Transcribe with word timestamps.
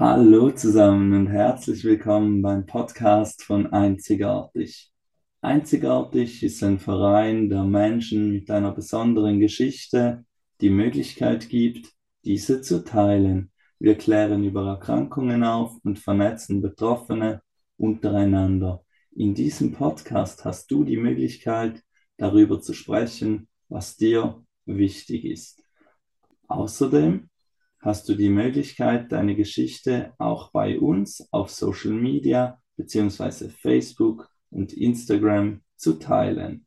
Hallo 0.00 0.50
zusammen 0.50 1.12
und 1.12 1.26
herzlich 1.26 1.84
willkommen 1.84 2.40
beim 2.40 2.64
Podcast 2.64 3.42
von 3.42 3.66
Einzigartig. 3.66 4.90
Einzigartig 5.42 6.42
ist 6.42 6.64
ein 6.64 6.78
Verein 6.78 7.50
der 7.50 7.64
Menschen 7.64 8.32
mit 8.32 8.50
einer 8.50 8.72
besonderen 8.72 9.40
Geschichte, 9.40 10.24
die 10.62 10.70
Möglichkeit 10.70 11.50
gibt, 11.50 11.92
diese 12.24 12.62
zu 12.62 12.82
teilen. 12.82 13.52
Wir 13.78 13.94
klären 13.94 14.42
über 14.42 14.66
Erkrankungen 14.68 15.44
auf 15.44 15.76
und 15.84 15.98
vernetzen 15.98 16.62
Betroffene 16.62 17.42
untereinander. 17.76 18.82
In 19.14 19.34
diesem 19.34 19.72
Podcast 19.72 20.46
hast 20.46 20.70
du 20.70 20.82
die 20.82 20.96
Möglichkeit, 20.96 21.82
darüber 22.16 22.62
zu 22.62 22.72
sprechen, 22.72 23.48
was 23.68 23.98
dir 23.98 24.42
wichtig 24.64 25.26
ist. 25.26 25.62
Außerdem 26.48 27.28
hast 27.80 28.08
du 28.08 28.14
die 28.14 28.28
Möglichkeit, 28.28 29.10
deine 29.10 29.34
Geschichte 29.34 30.12
auch 30.18 30.52
bei 30.52 30.78
uns 30.78 31.26
auf 31.32 31.50
Social 31.50 31.92
Media 31.92 32.60
bzw. 32.76 33.48
Facebook 33.48 34.28
und 34.50 34.72
Instagram 34.72 35.60
zu 35.76 35.94
teilen. 35.94 36.66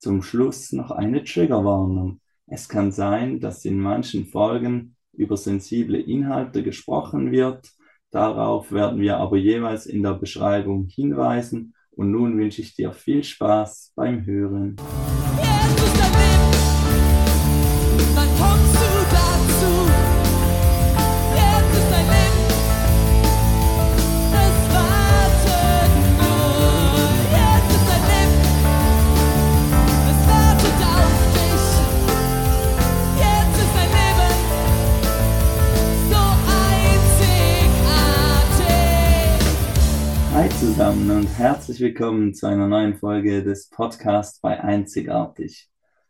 Zum 0.00 0.22
Schluss 0.22 0.72
noch 0.72 0.90
eine 0.90 1.24
Triggerwarnung. 1.24 2.20
Es 2.46 2.68
kann 2.68 2.92
sein, 2.92 3.40
dass 3.40 3.64
in 3.64 3.80
manchen 3.80 4.26
Folgen 4.26 4.96
über 5.12 5.36
sensible 5.36 6.00
Inhalte 6.00 6.62
gesprochen 6.62 7.32
wird. 7.32 7.70
Darauf 8.10 8.70
werden 8.70 9.00
wir 9.00 9.16
aber 9.18 9.36
jeweils 9.36 9.86
in 9.86 10.02
der 10.02 10.14
Beschreibung 10.14 10.86
hinweisen. 10.86 11.74
Und 11.90 12.12
nun 12.12 12.38
wünsche 12.38 12.62
ich 12.62 12.74
dir 12.74 12.92
viel 12.92 13.24
Spaß 13.24 13.92
beim 13.96 14.24
Hören. 14.24 14.76
Zusammen 40.78 41.10
und 41.10 41.26
herzlich 41.36 41.80
willkommen 41.80 42.32
zu 42.34 42.46
einer 42.46 42.68
neuen 42.68 42.94
Folge 42.94 43.42
des 43.42 43.68
Podcasts 43.68 44.40
bei 44.40 44.60
Einzigartig. 44.60 45.68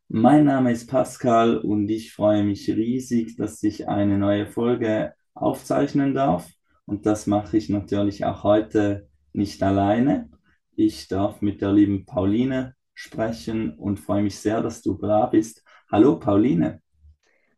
Mein 0.08 0.44
Name 0.44 0.72
ist 0.72 0.90
Pascal 0.90 1.56
und 1.56 1.88
ich 1.88 2.12
freue 2.12 2.44
mich 2.44 2.68
riesig, 2.68 3.36
dass 3.36 3.62
ich 3.62 3.88
eine 3.88 4.18
neue 4.18 4.46
Folge 4.46 5.14
aufzeichnen 5.32 6.12
darf. 6.12 6.50
Und 6.84 7.06
das 7.06 7.26
mache 7.26 7.56
ich 7.56 7.70
natürlich 7.70 8.26
auch 8.26 8.42
heute 8.42 9.08
nicht 9.32 9.62
alleine. 9.62 10.28
Ich 10.76 11.08
darf 11.08 11.40
mit 11.40 11.62
der 11.62 11.72
lieben 11.72 12.04
Pauline 12.04 12.74
sprechen 12.92 13.72
und 13.72 13.98
freue 13.98 14.22
mich 14.22 14.38
sehr, 14.38 14.60
dass 14.60 14.82
du 14.82 14.98
da 14.98 15.24
bist. 15.24 15.64
Hallo 15.90 16.18
Pauline. 16.18 16.82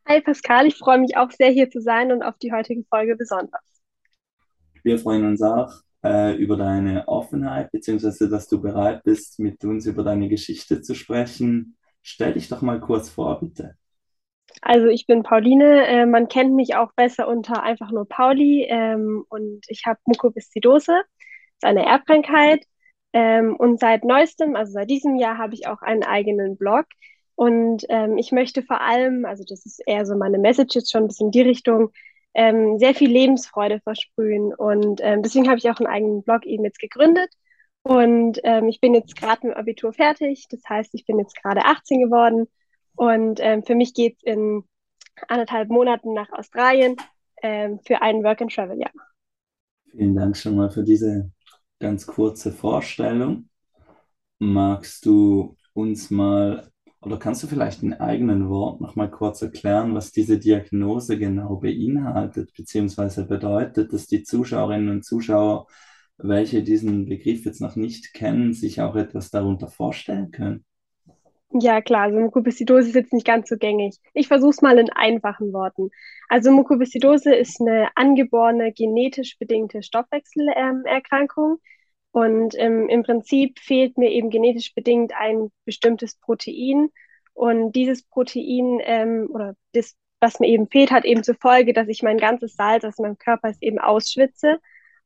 Hi 0.06 0.20
Pascal, 0.20 0.69
ich 0.69 0.77
freue 0.77 1.00
mich 1.00 1.16
auch 1.16 1.33
sehr 1.33 1.50
hier 1.50 1.70
zu 1.70 1.81
sein 1.81 2.12
und 2.12 2.22
auf 2.22 2.38
die 2.38 2.53
heutige 2.53 2.84
Folge 2.84 3.16
besonders. 3.16 3.83
Wir 4.84 4.97
freuen 4.97 5.27
uns 5.27 5.42
auch 5.42 5.72
äh, 6.05 6.34
über 6.37 6.56
deine 6.56 7.06
Offenheit, 7.09 7.70
beziehungsweise 7.73 8.29
dass 8.29 8.48
du 8.48 8.61
bereit 8.61 9.03
bist, 9.05 9.39
mit 9.39 9.65
uns 9.65 9.87
über 9.87 10.03
deine 10.03 10.29
Geschichte 10.29 10.83
zu 10.83 10.95
sprechen. 10.95 11.77
Stell 12.03 12.34
dich 12.34 12.48
doch 12.48 12.62
mal 12.62 12.81
kurz 12.81 13.11
vor, 13.11 13.39
bitte. 13.41 13.77
Also 14.62 14.87
ich 14.89 15.06
bin 15.06 15.23
Pauline, 15.23 15.87
äh, 15.87 16.06
man 16.06 16.28
kennt 16.28 16.55
mich 16.55 16.75
auch 16.75 16.93
besser 16.95 17.28
unter 17.28 17.62
einfach 17.62 17.91
nur 17.93 18.06
Pauli 18.09 18.67
ähm, 18.69 19.25
und 19.28 19.65
ich 19.69 19.84
habe 19.87 19.98
Mukoviszidose, 20.06 20.93
ist 21.55 21.65
eine 21.65 21.87
Erbkrankheit 21.87 22.65
ähm, 23.12 23.56
und 23.56 23.78
seit 23.78 24.05
neuestem, 24.05 24.56
also 24.56 24.73
seit 24.73 24.91
diesem 24.91 25.17
Jahr 25.17 25.39
habe 25.39 25.55
ich 25.55 25.67
auch 25.67 25.83
einen 25.83 26.03
eigenen 26.03 26.56
Blog 26.56 26.87
und 27.37 27.87
ähm, 27.89 28.19
ich 28.19 28.33
möchte 28.33 28.62
vor 28.62 28.81
allem, 28.81 29.25
also 29.25 29.44
das 29.49 29.65
ist 29.65 29.81
eher 29.87 30.05
so 30.05 30.16
meine 30.16 30.39
Message 30.39 30.75
jetzt 30.75 30.93
schon 30.93 31.05
ein 31.05 31.09
bisschen 31.09 31.28
in 31.28 31.33
die 31.33 31.41
Richtung, 31.41 31.91
ähm, 32.34 32.78
sehr 32.78 32.94
viel 32.94 33.10
Lebensfreude 33.10 33.80
versprühen. 33.80 34.54
Und 34.54 35.00
ähm, 35.02 35.22
deswegen 35.22 35.48
habe 35.48 35.58
ich 35.58 35.70
auch 35.70 35.78
einen 35.78 35.88
eigenen 35.88 36.22
Blog 36.22 36.46
eben 36.46 36.64
jetzt 36.64 36.78
gegründet. 36.78 37.30
Und 37.82 38.41
ähm, 38.44 38.68
ich 38.68 38.80
bin 38.80 38.94
jetzt 38.94 39.16
gerade 39.16 39.46
mit 39.46 39.56
dem 39.56 39.60
Abitur 39.60 39.92
fertig. 39.92 40.46
Das 40.50 40.60
heißt, 40.68 40.94
ich 40.94 41.06
bin 41.06 41.18
jetzt 41.18 41.41
gerade 41.41 41.64
18 41.64 42.00
geworden. 42.00 42.46
Und 42.96 43.41
ähm, 43.41 43.64
für 43.64 43.74
mich 43.74 43.94
geht 43.94 44.16
es 44.18 44.22
in 44.22 44.64
anderthalb 45.28 45.68
Monaten 45.68 46.12
nach 46.12 46.30
Australien 46.32 46.96
ähm, 47.42 47.80
für 47.86 48.02
ein 48.02 48.22
Work-and-Travel-Jahr. 48.22 48.92
Vielen 49.91 50.14
Dank 50.14 50.36
schon 50.36 50.56
mal 50.56 50.70
für 50.70 50.84
diese 50.84 51.30
ganz 51.78 52.06
kurze 52.06 52.52
Vorstellung. 52.52 53.48
Magst 54.38 55.04
du 55.06 55.56
uns 55.72 56.10
mal 56.10 56.69
oder 57.03 57.19
kannst 57.19 57.43
du 57.43 57.47
vielleicht 57.47 57.83
in 57.83 57.94
eigenen 57.94 58.49
Worten 58.49 58.83
noch 58.83 58.94
mal 58.94 59.11
kurz 59.11 59.41
erklären, 59.41 59.94
was 59.94 60.12
diese 60.12 60.38
Diagnose 60.38 61.19
genau 61.19 61.56
beinhaltet, 61.56 62.53
beziehungsweise 62.55 63.27
bedeutet, 63.27 63.93
dass 63.93 64.06
die 64.06 64.22
Zuschauerinnen 64.22 64.91
und 64.91 65.05
Zuschauer, 65.05 65.66
welche 66.19 66.62
diesen 66.62 67.06
Begriff 67.06 67.47
jetzt 67.47 67.62
noch 67.62 67.77
nicht 67.77 68.12
kennen, 68.12 68.53
sich 68.53 68.83
auch 68.83 68.97
etwas 68.97 69.31
darunter 69.31 69.69
vorstellen 69.69 70.31
können? 70.31 70.65
Ja, 71.53 71.81
klar, 71.81 72.03
also 72.03 72.21
Mukoviszidose 72.21 72.89
ist 72.89 72.94
jetzt 72.94 73.12
nicht 73.12 73.27
ganz 73.27 73.49
so 73.49 73.56
gängig. 73.56 73.99
Ich 74.15 74.28
versuche 74.28 74.50
es 74.50 74.62
mal 74.62 74.78
in 74.78 74.91
einfachen 74.91 75.53
Worten. 75.53 75.91
Also 76.28 76.53
Mukoviszidose 76.53 77.34
ist 77.34 77.60
eine 77.60 77.89
angeborene, 77.97 78.72
genetisch 78.72 79.37
bedingte 79.37 79.83
Stoffwechselerkrankung. 79.83 81.53
Ähm, 81.53 81.59
und 82.12 82.54
ähm, 82.59 82.88
im 82.88 83.03
Prinzip 83.03 83.59
fehlt 83.60 83.97
mir 83.97 84.10
eben 84.10 84.31
genetisch 84.31 84.75
bedingt 84.75 85.12
ein 85.16 85.50
bestimmtes 85.65 86.16
Protein. 86.16 86.88
Und 87.34 87.72
dieses 87.72 88.03
Protein 88.03 88.81
ähm, 88.82 89.28
oder 89.32 89.54
das, 89.72 89.94
was 90.21 90.41
mir 90.41 90.48
eben 90.48 90.69
fehlt, 90.69 90.91
hat 90.91 91.04
eben 91.04 91.22
zur 91.22 91.37
Folge, 91.37 91.72
dass 91.72 91.88
ich 91.88 92.03
mein 92.03 92.19
ganzes 92.19 92.54
Salz 92.56 92.84
aus 92.84 92.98
meinem 92.98 93.16
Körper 93.19 93.53
eben 93.60 93.78
ausschwitze. 93.78 94.60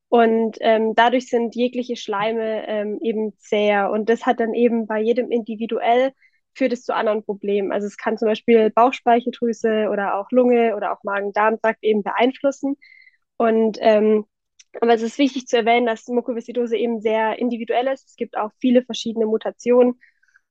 Und 0.08 0.56
ähm, 0.60 0.94
dadurch 0.94 1.28
sind 1.28 1.54
jegliche 1.54 1.96
Schleime 1.96 2.66
ähm, 2.68 2.98
eben 3.02 3.36
zäher. 3.38 3.90
Und 3.90 4.08
das 4.08 4.26
hat 4.26 4.40
dann 4.40 4.54
eben 4.54 4.86
bei 4.86 5.00
jedem 5.00 5.30
individuell 5.30 6.12
führt 6.54 6.72
es 6.72 6.84
zu 6.84 6.94
anderen 6.94 7.24
Problemen. 7.24 7.72
Also 7.72 7.86
es 7.86 7.96
kann 7.96 8.16
zum 8.16 8.28
Beispiel 8.28 8.70
Bauchspeicheldrüse 8.70 9.88
oder 9.90 10.16
auch 10.18 10.30
Lunge 10.30 10.76
oder 10.76 10.92
auch 10.92 11.02
Magen-Darm-Trakt 11.02 11.82
eben 11.82 12.02
beeinflussen. 12.02 12.76
Und 13.36 13.78
ähm, 13.80 14.26
aber 14.80 14.94
es 14.94 15.02
ist 15.02 15.18
wichtig 15.18 15.46
zu 15.46 15.56
erwähnen, 15.56 15.86
dass 15.86 16.08
Mukoviszidose 16.08 16.76
eben 16.76 17.00
sehr 17.00 17.38
individuell 17.38 17.86
ist. 17.88 18.08
Es 18.08 18.16
gibt 18.16 18.36
auch 18.36 18.50
viele 18.58 18.82
verschiedene 18.82 19.26
Mutationen. 19.26 20.00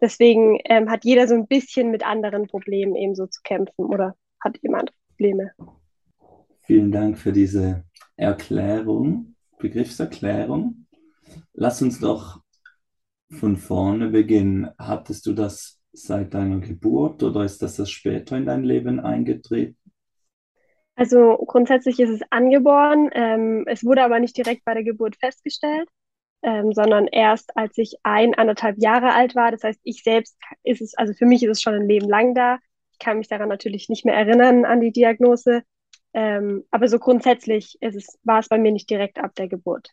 Deswegen 0.01 0.59
ähm, 0.65 0.89
hat 0.89 1.05
jeder 1.05 1.27
so 1.27 1.33
ein 1.33 1.47
bisschen 1.47 1.91
mit 1.91 2.05
anderen 2.05 2.47
Problemen 2.47 2.95
eben 2.95 3.15
so 3.15 3.27
zu 3.27 3.41
kämpfen 3.43 3.85
oder 3.85 4.15
hat 4.39 4.57
jemand 4.61 4.91
Probleme. 5.09 5.51
Vielen 6.61 6.91
Dank 6.91 7.17
für 7.17 7.31
diese 7.31 7.85
Erklärung, 8.15 9.35
Begriffserklärung. 9.59 10.87
Lass 11.53 11.81
uns 11.81 11.99
doch 11.99 12.41
von 13.29 13.57
vorne 13.57 14.09
beginnen. 14.09 14.69
Hattest 14.77 15.25
du 15.25 15.33
das 15.33 15.79
seit 15.91 16.33
deiner 16.33 16.59
Geburt 16.59 17.23
oder 17.23 17.43
ist 17.43 17.61
das 17.61 17.75
das 17.75 17.89
später 17.89 18.37
in 18.37 18.45
dein 18.45 18.63
Leben 18.63 18.99
eingetreten? 18.99 19.77
Also 20.95 21.37
grundsätzlich 21.37 21.99
ist 21.99 22.09
es 22.09 22.21
angeboren. 22.29 23.09
Ähm, 23.13 23.65
es 23.67 23.83
wurde 23.83 24.03
aber 24.03 24.19
nicht 24.19 24.37
direkt 24.37 24.63
bei 24.63 24.73
der 24.73 24.83
Geburt 24.83 25.15
festgestellt, 25.15 25.89
ähm, 26.43 26.73
sondern 26.73 27.07
erst 27.07 27.55
als 27.57 27.77
ich 27.77 27.95
ein, 28.03 28.35
anderthalb 28.35 28.77
Jahre 28.77 29.13
alt 29.13 29.35
war. 29.35 29.51
Das 29.51 29.63
heißt, 29.63 29.79
ich 29.83 30.03
selbst 30.03 30.37
ist 30.63 30.81
es, 30.81 30.95
also 30.95 31.13
für 31.13 31.25
mich 31.25 31.43
ist 31.43 31.49
es 31.49 31.61
schon 31.61 31.73
ein 31.73 31.87
Leben 31.87 32.07
lang 32.07 32.35
da. 32.35 32.59
Ich 32.91 32.99
kann 32.99 33.17
mich 33.17 33.27
daran 33.27 33.49
natürlich 33.49 33.89
nicht 33.89 34.05
mehr 34.05 34.15
erinnern 34.15 34.65
an 34.65 34.81
die 34.81 34.91
Diagnose. 34.91 35.63
Ähm, 36.13 36.63
aber 36.69 36.87
so 36.87 36.99
grundsätzlich 36.99 37.77
ist 37.81 37.95
es, 37.95 38.19
war 38.23 38.39
es 38.39 38.49
bei 38.49 38.59
mir 38.59 38.71
nicht 38.71 38.89
direkt 38.89 39.17
ab 39.17 39.33
der 39.35 39.47
Geburt. 39.47 39.89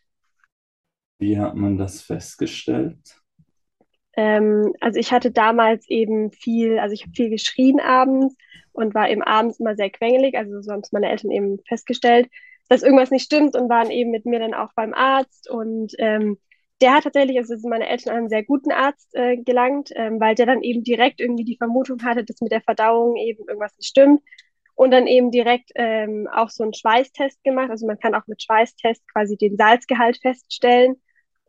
Wie 1.17 1.39
hat 1.39 1.55
man 1.55 1.77
das 1.77 2.01
festgestellt? 2.01 3.20
Ähm, 4.15 4.73
also 4.81 4.99
ich 4.99 5.11
hatte 5.11 5.31
damals 5.31 5.89
eben 5.89 6.31
viel, 6.31 6.79
also 6.79 6.93
ich 6.93 7.03
habe 7.03 7.13
viel 7.13 7.29
geschrien 7.29 7.79
abends 7.79 8.35
und 8.73 8.93
war 8.93 9.09
eben 9.09 9.21
abends 9.21 9.59
immer 9.59 9.75
sehr 9.75 9.89
quengelig. 9.89 10.35
Also 10.37 10.61
so 10.61 10.71
haben 10.71 10.81
es 10.81 10.91
meine 10.91 11.09
Eltern 11.09 11.31
eben 11.31 11.59
festgestellt, 11.67 12.29
dass 12.69 12.83
irgendwas 12.83 13.11
nicht 13.11 13.25
stimmt 13.25 13.55
und 13.55 13.69
waren 13.69 13.91
eben 13.91 14.11
mit 14.11 14.25
mir 14.25 14.39
dann 14.39 14.53
auch 14.53 14.73
beim 14.75 14.93
Arzt. 14.93 15.49
Und 15.49 15.93
ähm, 15.97 16.37
der 16.81 16.95
hat 16.95 17.03
tatsächlich, 17.03 17.37
also 17.37 17.55
sind 17.55 17.69
meine 17.69 17.87
Eltern 17.87 18.11
an 18.11 18.17
einen 18.19 18.29
sehr 18.29 18.43
guten 18.43 18.71
Arzt 18.71 19.13
äh, 19.13 19.37
gelangt, 19.37 19.91
ähm, 19.95 20.19
weil 20.19 20.35
der 20.35 20.45
dann 20.45 20.63
eben 20.63 20.83
direkt 20.83 21.21
irgendwie 21.21 21.43
die 21.43 21.57
Vermutung 21.57 22.01
hatte, 22.03 22.23
dass 22.23 22.41
mit 22.41 22.51
der 22.51 22.61
Verdauung 22.61 23.15
eben 23.17 23.47
irgendwas 23.47 23.77
nicht 23.77 23.89
stimmt. 23.89 24.21
Und 24.73 24.91
dann 24.91 25.05
eben 25.05 25.31
direkt 25.31 25.71
ähm, 25.75 26.27
auch 26.33 26.49
so 26.49 26.63
einen 26.63 26.73
Schweißtest 26.73 27.43
gemacht. 27.43 27.69
Also 27.69 27.85
man 27.85 27.99
kann 27.99 28.15
auch 28.15 28.25
mit 28.25 28.41
Schweißtest 28.41 29.07
quasi 29.11 29.37
den 29.37 29.57
Salzgehalt 29.57 30.17
feststellen. 30.21 30.95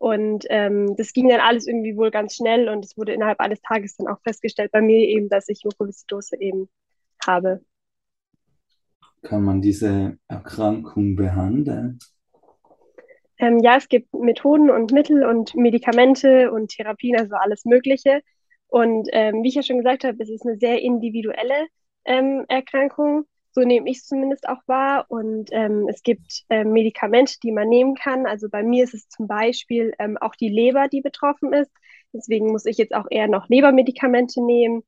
Und 0.03 0.47
ähm, 0.51 0.97
das 0.97 1.13
ging 1.13 1.29
dann 1.29 1.39
alles 1.39 1.69
irgendwie 1.69 1.97
wohl 1.97 2.11
ganz 2.11 2.35
schnell 2.35 2.69
und 2.69 2.85
es 2.85 2.99
wurde 2.99 3.13
innerhalb 3.13 3.39
eines 3.39 3.63
Tages 3.63 3.95
dann 3.95 4.09
auch 4.09 4.21
festgestellt 4.23 4.73
bei 4.73 4.81
mir 4.81 4.99
eben, 4.99 5.29
dass 5.29 5.49
ich 5.49 5.63
Mukoviszidose 5.63 6.41
eben 6.41 6.69
habe. 7.25 7.61
kann 9.23 9.45
man 9.45 9.61
diese 9.61 10.19
Erkrankung 10.27 11.15
behandeln? 11.15 12.01
Ähm, 13.39 13.61
ja, 13.61 13.77
es 13.77 13.89
gibt 13.89 14.13
Methoden 14.13 14.71
und 14.71 14.91
Mittel 14.91 15.25
und 15.25 15.55
Medikamente 15.55 16.51
und 16.51 16.73
Therapien, 16.73 17.17
also 17.17 17.37
alles 17.37 17.65
Mögliche. 17.65 18.23
Und 18.67 19.09
ähm, 19.13 19.45
wie 19.45 19.51
ich 19.51 19.55
ja 19.55 19.63
schon 19.63 19.79
gesagt 19.79 20.03
habe, 20.03 20.21
es 20.21 20.31
ist 20.31 20.45
eine 20.45 20.57
sehr 20.57 20.83
individuelle 20.83 21.69
ähm, 22.07 22.45
Erkrankung. 22.49 23.27
So 23.53 23.61
nehme 23.63 23.89
ich 23.91 23.99
es 23.99 24.07
zumindest 24.07 24.49
auch 24.49 24.61
wahr. 24.67 25.07
Und 25.09 25.51
ähm, 25.53 25.87
es 25.89 26.03
gibt 26.03 26.45
ähm, 26.49 26.73
Medikamente, 26.73 27.35
die 27.43 27.53
man 27.53 27.69
nehmen 27.69 27.95
kann. 27.95 28.27
Also 28.27 28.49
bei 28.49 28.63
mir 28.63 28.85
ist 28.85 28.95
es 28.95 29.09
zum 29.09 29.27
Beispiel 29.27 29.93
ähm, 29.99 30.17
auch 30.19 30.35
die 30.35 30.49
Leber, 30.49 30.89
die 30.89 31.03
betroffen 31.03 31.53
ist. 31.53 31.71
Deswegen 32.13 32.51
muss 32.51 32.67
ich 32.67 32.79
jetzt 32.79 32.95
auch 32.95 33.07
eher 33.11 33.29
noch 33.29 33.49
Lebermedikamente 33.49 34.45
nehmen, 34.45 34.83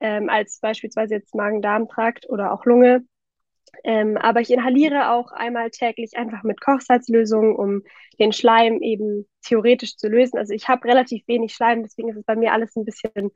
ähm, 0.00 0.28
als 0.28 0.60
beispielsweise 0.60 1.14
jetzt 1.14 1.34
Magen-Darm-Trakt 1.34 2.28
oder 2.28 2.52
auch 2.52 2.64
Lunge. 2.64 3.04
Ähm, 3.84 4.16
aber 4.16 4.40
ich 4.40 4.50
inhaliere 4.50 5.12
auch 5.12 5.30
einmal 5.32 5.70
täglich 5.70 6.16
einfach 6.16 6.42
mit 6.42 6.60
Kochsalzlösungen, 6.60 7.54
um 7.54 7.82
den 8.18 8.32
Schleim 8.32 8.80
eben 8.82 9.26
theoretisch 9.42 9.96
zu 9.96 10.08
lösen. 10.08 10.38
Also 10.38 10.54
ich 10.54 10.68
habe 10.68 10.88
relativ 10.88 11.26
wenig 11.28 11.54
Schleim, 11.54 11.82
deswegen 11.82 12.08
ist 12.08 12.16
es 12.16 12.24
bei 12.24 12.36
mir 12.36 12.52
alles 12.52 12.74
ein 12.76 12.84
bisschen 12.84 13.30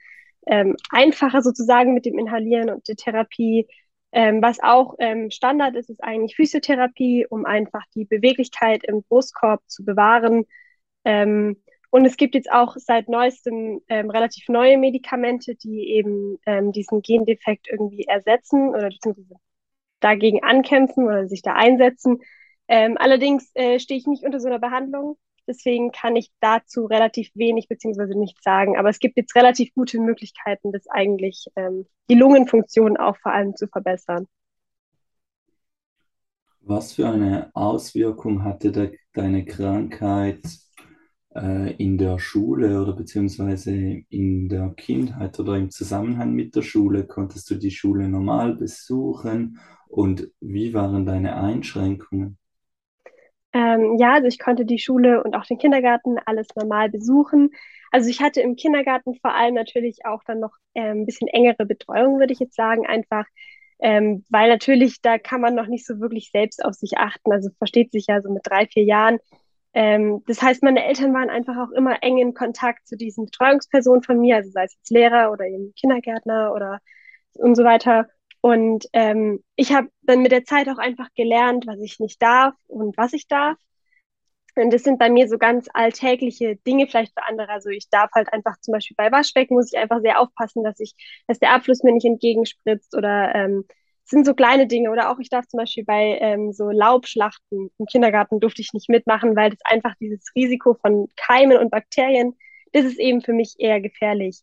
ähm, 0.46 0.76
einfacher 0.90 1.42
sozusagen 1.42 1.94
mit 1.94 2.06
dem 2.06 2.18
Inhalieren 2.18 2.70
und 2.70 2.88
der 2.88 2.96
Therapie. 2.96 3.68
Ähm, 4.12 4.42
was 4.42 4.60
auch 4.62 4.94
ähm, 4.98 5.30
Standard 5.30 5.74
ist, 5.74 5.90
ist 5.90 6.02
eigentlich 6.04 6.36
Physiotherapie, 6.36 7.26
um 7.28 7.46
einfach 7.46 7.84
die 7.94 8.04
Beweglichkeit 8.04 8.84
im 8.84 9.02
Brustkorb 9.02 9.62
zu 9.66 9.84
bewahren. 9.84 10.44
Ähm, 11.04 11.56
und 11.90 12.06
es 12.06 12.16
gibt 12.16 12.34
jetzt 12.34 12.50
auch 12.50 12.76
seit 12.76 13.08
neuestem 13.08 13.80
ähm, 13.88 14.10
relativ 14.10 14.48
neue 14.48 14.78
Medikamente, 14.78 15.54
die 15.54 15.90
eben 15.90 16.38
ähm, 16.46 16.72
diesen 16.72 17.02
Gendefekt 17.02 17.68
irgendwie 17.70 18.04
ersetzen 18.04 18.70
oder 18.70 18.88
beziehungsweise 18.88 19.36
dagegen 20.00 20.42
ankämpfen 20.42 21.04
oder 21.06 21.28
sich 21.28 21.42
da 21.42 21.54
einsetzen. 21.54 22.20
Ähm, 22.68 22.96
allerdings 22.98 23.50
äh, 23.54 23.78
stehe 23.78 23.98
ich 23.98 24.06
nicht 24.06 24.24
unter 24.24 24.40
so 24.40 24.48
einer 24.48 24.58
Behandlung. 24.58 25.18
Deswegen 25.46 25.90
kann 25.90 26.16
ich 26.16 26.30
dazu 26.40 26.86
relativ 26.86 27.30
wenig 27.34 27.68
beziehungsweise 27.68 28.16
nichts 28.16 28.42
sagen. 28.42 28.76
Aber 28.78 28.88
es 28.88 29.00
gibt 29.00 29.16
jetzt 29.16 29.34
relativ 29.34 29.74
gute 29.74 30.00
Möglichkeiten, 30.00 30.72
das 30.72 30.86
eigentlich 30.88 31.46
ähm, 31.56 31.86
die 32.08 32.14
Lungenfunktion 32.14 32.96
auch 32.96 33.16
vor 33.16 33.32
allem 33.32 33.56
zu 33.56 33.66
verbessern. 33.66 34.28
Was 36.60 36.92
für 36.92 37.08
eine 37.08 37.50
Auswirkung 37.54 38.44
hatte 38.44 38.70
de 38.70 38.96
deine 39.14 39.44
Krankheit 39.44 40.40
äh, 41.34 41.74
in 41.74 41.98
der 41.98 42.18
Schule 42.20 42.80
oder 42.80 42.92
beziehungsweise 42.92 43.74
in 44.08 44.48
der 44.48 44.70
Kindheit 44.70 45.38
oder 45.40 45.56
im 45.56 45.70
Zusammenhang 45.70 46.32
mit 46.32 46.54
der 46.54 46.62
Schule? 46.62 47.04
Konntest 47.04 47.50
du 47.50 47.56
die 47.56 47.72
Schule 47.72 48.08
normal 48.08 48.54
besuchen 48.54 49.58
und 49.88 50.30
wie 50.40 50.72
waren 50.72 51.04
deine 51.04 51.36
Einschränkungen? 51.36 52.38
Ähm, 53.52 53.96
ja, 53.98 54.14
also 54.14 54.28
ich 54.28 54.38
konnte 54.38 54.64
die 54.64 54.78
Schule 54.78 55.22
und 55.22 55.34
auch 55.34 55.44
den 55.44 55.58
Kindergarten 55.58 56.16
alles 56.24 56.48
normal 56.56 56.88
besuchen. 56.88 57.50
Also 57.90 58.08
ich 58.08 58.20
hatte 58.20 58.40
im 58.40 58.56
Kindergarten 58.56 59.14
vor 59.16 59.34
allem 59.34 59.54
natürlich 59.54 60.06
auch 60.06 60.22
dann 60.24 60.40
noch 60.40 60.56
äh, 60.74 60.90
ein 60.90 61.04
bisschen 61.04 61.28
engere 61.28 61.66
Betreuung, 61.66 62.18
würde 62.18 62.32
ich 62.32 62.40
jetzt 62.40 62.56
sagen, 62.56 62.86
einfach 62.86 63.26
ähm, 63.82 64.24
weil 64.30 64.48
natürlich 64.48 65.02
da 65.02 65.18
kann 65.18 65.40
man 65.40 65.56
noch 65.56 65.66
nicht 65.66 65.84
so 65.84 65.98
wirklich 66.00 66.30
selbst 66.30 66.64
auf 66.64 66.74
sich 66.74 66.98
achten. 66.98 67.32
Also 67.32 67.50
versteht 67.58 67.90
sich 67.90 68.06
ja 68.06 68.22
so 68.22 68.30
mit 68.30 68.42
drei, 68.44 68.66
vier 68.66 68.84
Jahren. 68.84 69.18
Ähm, 69.74 70.22
das 70.26 70.40
heißt, 70.40 70.62
meine 70.62 70.84
Eltern 70.84 71.12
waren 71.12 71.30
einfach 71.30 71.56
auch 71.56 71.72
immer 71.72 72.02
eng 72.02 72.18
in 72.18 72.32
Kontakt 72.32 72.86
zu 72.86 72.96
diesen 72.96 73.24
Betreuungspersonen 73.26 74.02
von 74.02 74.20
mir, 74.20 74.36
also 74.36 74.50
sei 74.50 74.64
es 74.64 74.74
jetzt 74.74 74.90
Lehrer 74.90 75.32
oder 75.32 75.46
eben 75.46 75.74
Kindergärtner 75.74 76.52
oder 76.54 76.78
und 77.34 77.56
so 77.56 77.64
weiter. 77.64 78.08
Und 78.42 78.86
ähm, 78.92 79.42
ich 79.54 79.72
habe 79.72 79.88
dann 80.02 80.20
mit 80.20 80.32
der 80.32 80.44
Zeit 80.44 80.68
auch 80.68 80.78
einfach 80.78 81.08
gelernt, 81.14 81.64
was 81.68 81.80
ich 81.80 82.00
nicht 82.00 82.20
darf 82.20 82.54
und 82.66 82.96
was 82.98 83.12
ich 83.12 83.28
darf. 83.28 83.56
Und 84.56 84.72
das 84.72 84.82
sind 84.82 84.98
bei 84.98 85.08
mir 85.08 85.28
so 85.28 85.38
ganz 85.38 85.68
alltägliche 85.72 86.56
Dinge 86.56 86.88
vielleicht 86.88 87.14
für 87.14 87.24
andere. 87.26 87.48
Also 87.50 87.70
ich 87.70 87.88
darf 87.88 88.10
halt 88.14 88.32
einfach 88.32 88.58
zum 88.60 88.72
Beispiel 88.72 88.96
bei 88.96 89.12
Waschbecken 89.12 89.54
muss 89.54 89.72
ich 89.72 89.78
einfach 89.78 90.00
sehr 90.00 90.20
aufpassen, 90.20 90.64
dass 90.64 90.80
ich, 90.80 90.92
dass 91.28 91.38
der 91.38 91.52
Abfluss 91.54 91.84
mir 91.84 91.92
nicht 91.92 92.04
entgegenspritzt 92.04 92.96
oder 92.96 93.32
ähm, 93.32 93.64
sind 94.04 94.26
so 94.26 94.34
kleine 94.34 94.66
Dinge. 94.66 94.90
Oder 94.90 95.10
auch 95.12 95.20
ich 95.20 95.30
darf 95.30 95.46
zum 95.46 95.58
Beispiel 95.58 95.84
bei 95.84 96.18
ähm, 96.20 96.52
so 96.52 96.68
Laubschlachten 96.70 97.70
im 97.78 97.86
Kindergarten 97.86 98.40
durfte 98.40 98.60
ich 98.60 98.72
nicht 98.72 98.88
mitmachen, 98.88 99.36
weil 99.36 99.50
das 99.50 99.60
einfach 99.64 99.94
dieses 100.00 100.32
Risiko 100.34 100.74
von 100.74 101.06
Keimen 101.14 101.58
und 101.58 101.70
Bakterien, 101.70 102.36
das 102.72 102.84
ist 102.86 102.98
eben 102.98 103.22
für 103.22 103.32
mich 103.34 103.54
eher 103.58 103.80
gefährlich. 103.80 104.40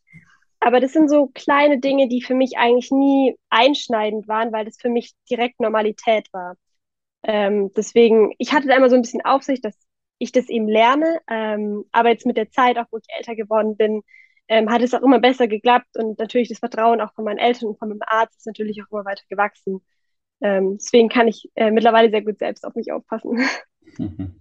Aber 0.59 0.79
das 0.79 0.93
sind 0.93 1.09
so 1.09 1.27
kleine 1.27 1.79
Dinge, 1.79 2.09
die 2.09 2.21
für 2.21 2.35
mich 2.35 2.57
eigentlich 2.57 2.91
nie 2.91 3.35
einschneidend 3.49 4.27
waren, 4.27 4.51
weil 4.51 4.65
das 4.65 4.77
für 4.77 4.89
mich 4.89 5.13
direkt 5.29 5.59
Normalität 5.59 6.27
war. 6.33 6.57
Ähm, 7.23 7.71
deswegen, 7.75 8.33
ich 8.37 8.53
hatte 8.53 8.67
da 8.67 8.75
immer 8.75 8.89
so 8.89 8.95
ein 8.95 9.01
bisschen 9.01 9.23
Aufsicht, 9.23 9.63
dass 9.63 9.75
ich 10.17 10.31
das 10.31 10.49
eben 10.49 10.67
lerne. 10.67 11.19
Ähm, 11.29 11.85
aber 11.91 12.09
jetzt 12.09 12.25
mit 12.25 12.37
der 12.37 12.51
Zeit, 12.51 12.77
auch 12.77 12.85
wo 12.91 12.97
ich 12.97 13.05
älter 13.17 13.35
geworden 13.35 13.77
bin, 13.77 14.01
ähm, 14.49 14.69
hat 14.69 14.81
es 14.81 14.93
auch 14.93 15.01
immer 15.01 15.19
besser 15.19 15.47
geklappt 15.47 15.95
und 15.95 16.19
natürlich 16.19 16.49
das 16.49 16.59
Vertrauen 16.59 17.01
auch 17.01 17.13
von 17.13 17.23
meinen 17.23 17.37
Eltern 17.37 17.69
und 17.69 17.79
von 17.79 17.89
meinem 17.89 18.01
Arzt 18.05 18.37
ist 18.37 18.47
natürlich 18.47 18.81
auch 18.81 18.91
immer 18.91 19.05
weiter 19.05 19.23
gewachsen. 19.29 19.81
Ähm, 20.41 20.77
deswegen 20.77 21.09
kann 21.09 21.27
ich 21.27 21.49
äh, 21.55 21.71
mittlerweile 21.71 22.09
sehr 22.09 22.23
gut 22.23 22.39
selbst 22.39 22.65
auf 22.65 22.75
mich 22.75 22.91
aufpassen. 22.91 23.39
Mhm. 23.97 24.39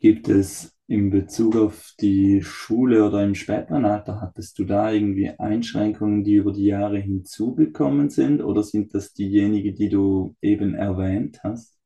Gibt 0.00 0.28
es 0.28 0.76
in 0.90 1.08
Bezug 1.08 1.54
auf 1.54 1.94
die 2.00 2.42
Schule 2.42 3.06
oder 3.06 3.22
im 3.22 3.36
späteren 3.36 3.84
Alter, 3.84 4.20
hattest 4.20 4.58
du 4.58 4.64
da 4.64 4.90
irgendwie 4.90 5.30
Einschränkungen, 5.30 6.24
die 6.24 6.34
über 6.34 6.52
die 6.52 6.64
Jahre 6.64 6.98
hinzugekommen 6.98 8.10
sind 8.10 8.42
oder 8.42 8.64
sind 8.64 8.92
das 8.92 9.14
diejenigen, 9.14 9.76
die 9.76 9.88
du 9.88 10.34
eben 10.42 10.74
erwähnt 10.74 11.38
hast? 11.44 11.78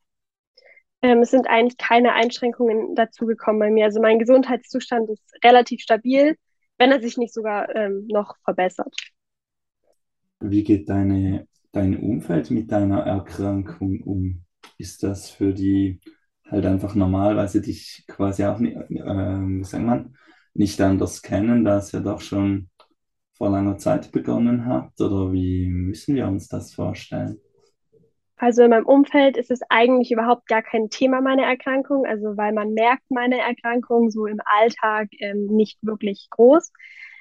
Ähm, 1.02 1.20
es 1.20 1.32
sind 1.32 1.46
eigentlich 1.48 1.76
keine 1.76 2.14
Einschränkungen 2.14 2.94
dazugekommen 2.94 3.58
bei 3.60 3.70
mir. 3.70 3.84
Also 3.84 4.00
mein 4.00 4.18
Gesundheitszustand 4.18 5.10
ist 5.10 5.34
relativ 5.44 5.82
stabil, 5.82 6.38
wenn 6.78 6.90
er 6.90 7.02
sich 7.02 7.18
nicht 7.18 7.34
sogar 7.34 7.76
ähm, 7.76 8.06
noch 8.08 8.36
verbessert. 8.42 8.94
Wie 10.40 10.64
geht 10.64 10.88
deine, 10.88 11.46
dein 11.72 11.98
Umfeld 11.98 12.50
mit 12.50 12.72
deiner 12.72 13.00
Erkrankung 13.00 14.00
um? 14.00 14.44
Ist 14.78 15.02
das 15.02 15.28
für 15.28 15.52
die 15.52 16.00
halt 16.50 16.66
einfach 16.66 16.94
normalerweise 16.94 17.60
dich 17.60 18.04
quasi 18.06 18.44
auch 18.44 18.58
nicht, 18.58 18.76
äh, 18.76 18.80
wie 18.80 19.64
sagt 19.64 19.84
man, 19.84 20.16
nicht 20.54 20.80
anders 20.80 21.22
kennen, 21.22 21.64
da 21.64 21.78
es 21.78 21.92
ja 21.92 22.00
doch 22.00 22.20
schon 22.20 22.70
vor 23.36 23.50
langer 23.50 23.76
Zeit 23.78 24.12
begonnen 24.12 24.66
hat? 24.66 25.00
Oder 25.00 25.32
wie 25.32 25.68
müssen 25.68 26.14
wir 26.14 26.26
uns 26.28 26.48
das 26.48 26.72
vorstellen? 26.72 27.40
Also 28.36 28.62
in 28.62 28.70
meinem 28.70 28.86
Umfeld 28.86 29.36
ist 29.36 29.50
es 29.50 29.60
eigentlich 29.68 30.10
überhaupt 30.10 30.46
gar 30.46 30.62
kein 30.62 30.90
Thema, 30.90 31.20
meine 31.20 31.44
Erkrankung, 31.44 32.04
also 32.04 32.36
weil 32.36 32.52
man 32.52 32.74
merkt 32.74 33.04
meine 33.08 33.38
Erkrankung 33.40 34.10
so 34.10 34.26
im 34.26 34.40
Alltag 34.44 35.08
ähm, 35.20 35.46
nicht 35.46 35.78
wirklich 35.82 36.28
groß. 36.30 36.72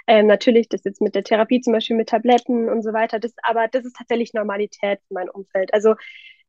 Ähm, 0.07 0.27
natürlich, 0.27 0.67
das 0.69 0.83
jetzt 0.83 1.01
mit 1.01 1.15
der 1.15 1.23
Therapie, 1.23 1.61
zum 1.61 1.73
Beispiel 1.73 1.95
mit 1.95 2.09
Tabletten 2.09 2.67
und 2.67 2.81
so 2.81 2.93
weiter, 2.93 3.19
das, 3.19 3.33
aber 3.43 3.67
das 3.69 3.85
ist 3.85 3.95
tatsächlich 3.95 4.33
Normalität 4.33 4.99
für 5.07 5.13
mein 5.13 5.29
Umfeld. 5.29 5.73
Also 5.73 5.95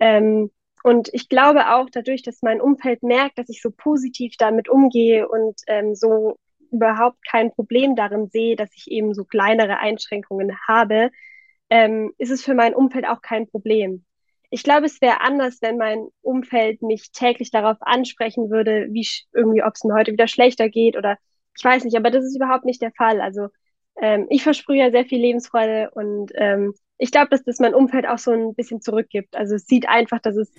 ähm, 0.01 0.51
und 0.85 1.09
ich 1.15 1.31
glaube 1.31 1.75
auch 1.75 1.89
dadurch, 1.91 2.23
dass 2.23 2.43
mein 2.43 2.61
Umfeld 2.61 3.03
merkt, 3.03 3.39
dass 3.39 3.49
ich 3.49 3.63
so 3.63 3.71
positiv 3.71 4.35
damit 4.37 4.69
umgehe 4.69 5.27
und 5.27 5.59
ähm, 5.67 5.95
so 5.95 6.37
überhaupt 6.71 7.17
kein 7.27 7.51
Problem 7.53 7.97
darin 7.97 8.29
sehe, 8.29 8.55
dass 8.55 8.69
ich 8.77 8.91
eben 8.91 9.15
so 9.15 9.25
kleinere 9.25 9.79
Einschränkungen 9.79 10.59
habe, 10.69 11.11
ähm, 11.71 12.13
ist 12.19 12.31
es 12.31 12.45
für 12.45 12.53
mein 12.53 12.75
Umfeld 12.75 13.07
auch 13.09 13.23
kein 13.23 13.49
Problem. 13.49 14.05
Ich 14.51 14.63
glaube, 14.63 14.85
es 14.85 15.01
wäre 15.01 15.23
anders, 15.23 15.63
wenn 15.63 15.79
mein 15.79 16.09
Umfeld 16.21 16.83
mich 16.83 17.13
täglich 17.13 17.51
darauf 17.51 17.79
ansprechen 17.81 18.51
würde, 18.51 18.89
wie 18.91 19.09
irgendwie, 19.33 19.63
ob 19.63 19.73
es 19.77 19.85
mir 19.85 19.95
heute 19.95 20.13
wieder 20.13 20.29
schlechter 20.29 20.69
geht 20.69 20.99
oder 20.99 21.17
ich 21.57 21.65
weiß 21.65 21.85
nicht, 21.85 21.97
aber 21.97 22.11
das 22.11 22.27
ist 22.27 22.37
überhaupt 22.37 22.67
nicht 22.67 22.83
der 22.83 22.93
Fall. 22.93 23.23
Also 23.23 23.49
ähm, 24.03 24.27
ich 24.29 24.43
versprühe 24.43 24.81
ja 24.81 24.91
sehr 24.91 25.07
viel 25.07 25.21
Lebensfreude 25.21 25.93
und 25.95 26.31
ähm, 26.35 26.75
ich 26.99 27.11
glaube, 27.11 27.29
dass 27.31 27.43
das 27.45 27.59
mein 27.59 27.75
Umfeld 27.75 28.07
auch 28.07 28.19
so 28.19 28.31
ein 28.31 28.55
bisschen 28.55 28.81
zurückgibt. 28.81 29.37
Also 29.37 29.55
es 29.55 29.67
sieht 29.67 29.89
einfach, 29.89 30.21
dass 30.21 30.37
es 30.37 30.53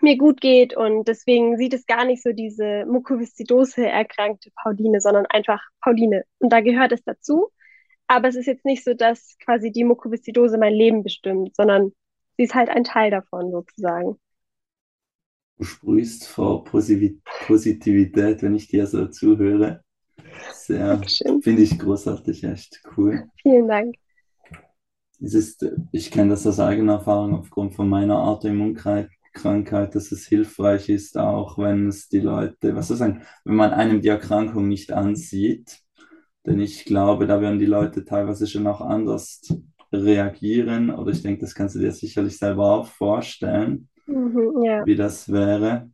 mir 0.00 0.16
gut 0.16 0.40
geht 0.40 0.76
und 0.76 1.08
deswegen 1.08 1.56
sieht 1.56 1.74
es 1.74 1.86
gar 1.86 2.04
nicht 2.04 2.22
so 2.22 2.32
diese 2.32 2.84
Mukoviszidose 2.86 3.86
erkrankte 3.86 4.50
Pauline, 4.62 5.00
sondern 5.00 5.26
einfach 5.26 5.60
Pauline. 5.80 6.24
Und 6.38 6.52
da 6.52 6.60
gehört 6.60 6.92
es 6.92 7.02
dazu. 7.02 7.48
Aber 8.06 8.28
es 8.28 8.36
ist 8.36 8.46
jetzt 8.46 8.64
nicht 8.64 8.84
so, 8.84 8.94
dass 8.94 9.36
quasi 9.44 9.70
die 9.70 9.84
Mukoviszidose 9.84 10.56
mein 10.56 10.72
Leben 10.72 11.02
bestimmt, 11.02 11.54
sondern 11.56 11.92
sie 12.36 12.44
ist 12.44 12.54
halt 12.54 12.70
ein 12.70 12.84
Teil 12.84 13.10
davon 13.10 13.50
sozusagen. 13.50 14.16
Du 15.58 15.64
sprühst 15.64 16.28
vor 16.28 16.64
Positivität, 16.64 18.42
wenn 18.42 18.54
ich 18.54 18.68
dir 18.68 18.86
so 18.86 19.06
zuhöre. 19.06 19.82
Sehr, 20.52 21.02
finde 21.42 21.62
ich 21.62 21.78
großartig, 21.78 22.44
echt 22.44 22.80
cool. 22.96 23.28
Vielen 23.42 23.66
Dank 23.66 23.96
es 25.20 25.34
ist, 25.34 25.66
ich 25.92 26.10
kenne 26.10 26.30
das 26.30 26.46
aus 26.46 26.60
eigener 26.60 26.94
Erfahrung 26.94 27.34
aufgrund 27.34 27.74
von 27.74 27.88
meiner 27.88 28.22
Autoimmunkrankheit, 28.22 29.94
dass 29.94 30.12
es 30.12 30.26
hilfreich 30.26 30.88
ist, 30.88 31.18
auch 31.18 31.58
wenn 31.58 31.88
es 31.88 32.08
die 32.08 32.20
Leute, 32.20 32.74
was 32.76 32.88
soll 32.88 32.96
ich 32.96 32.98
sagen, 33.00 33.22
wenn 33.44 33.56
man 33.56 33.72
einem 33.72 34.00
die 34.02 34.08
Erkrankung 34.08 34.68
nicht 34.68 34.92
ansieht. 34.92 35.80
Denn 36.46 36.60
ich 36.60 36.84
glaube, 36.84 37.26
da 37.26 37.40
werden 37.40 37.58
die 37.58 37.66
Leute 37.66 38.04
teilweise 38.04 38.46
schon 38.46 38.66
auch 38.66 38.80
anders 38.80 39.42
reagieren. 39.92 40.90
Oder 40.90 41.12
ich 41.12 41.22
denke, 41.22 41.42
das 41.42 41.54
kannst 41.54 41.74
du 41.76 41.80
dir 41.80 41.92
sicherlich 41.92 42.38
selber 42.38 42.72
auch 42.72 42.86
vorstellen, 42.88 43.88
Mhm, 44.06 44.62
ja. 44.64 44.84
wie 44.84 44.96
das 44.96 45.30
wäre. 45.32 45.90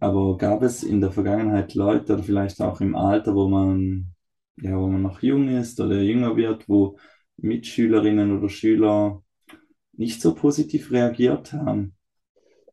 Aber 0.00 0.36
gab 0.38 0.62
es 0.62 0.82
in 0.82 1.00
der 1.00 1.12
Vergangenheit 1.12 1.74
Leute 1.74 2.14
oder 2.14 2.22
vielleicht 2.22 2.60
auch 2.62 2.80
im 2.80 2.96
Alter, 2.96 3.34
wo 3.34 3.48
man, 3.48 4.14
ja, 4.56 4.76
wo 4.78 4.86
man 4.88 5.02
noch 5.02 5.22
jung 5.22 5.48
ist 5.48 5.78
oder 5.80 6.00
jünger 6.00 6.36
wird, 6.36 6.68
wo 6.68 6.98
Mitschülerinnen 7.38 8.36
oder 8.36 8.48
Schüler 8.48 9.22
nicht 9.92 10.20
so 10.20 10.34
positiv 10.34 10.90
reagiert 10.92 11.52
haben? 11.52 11.94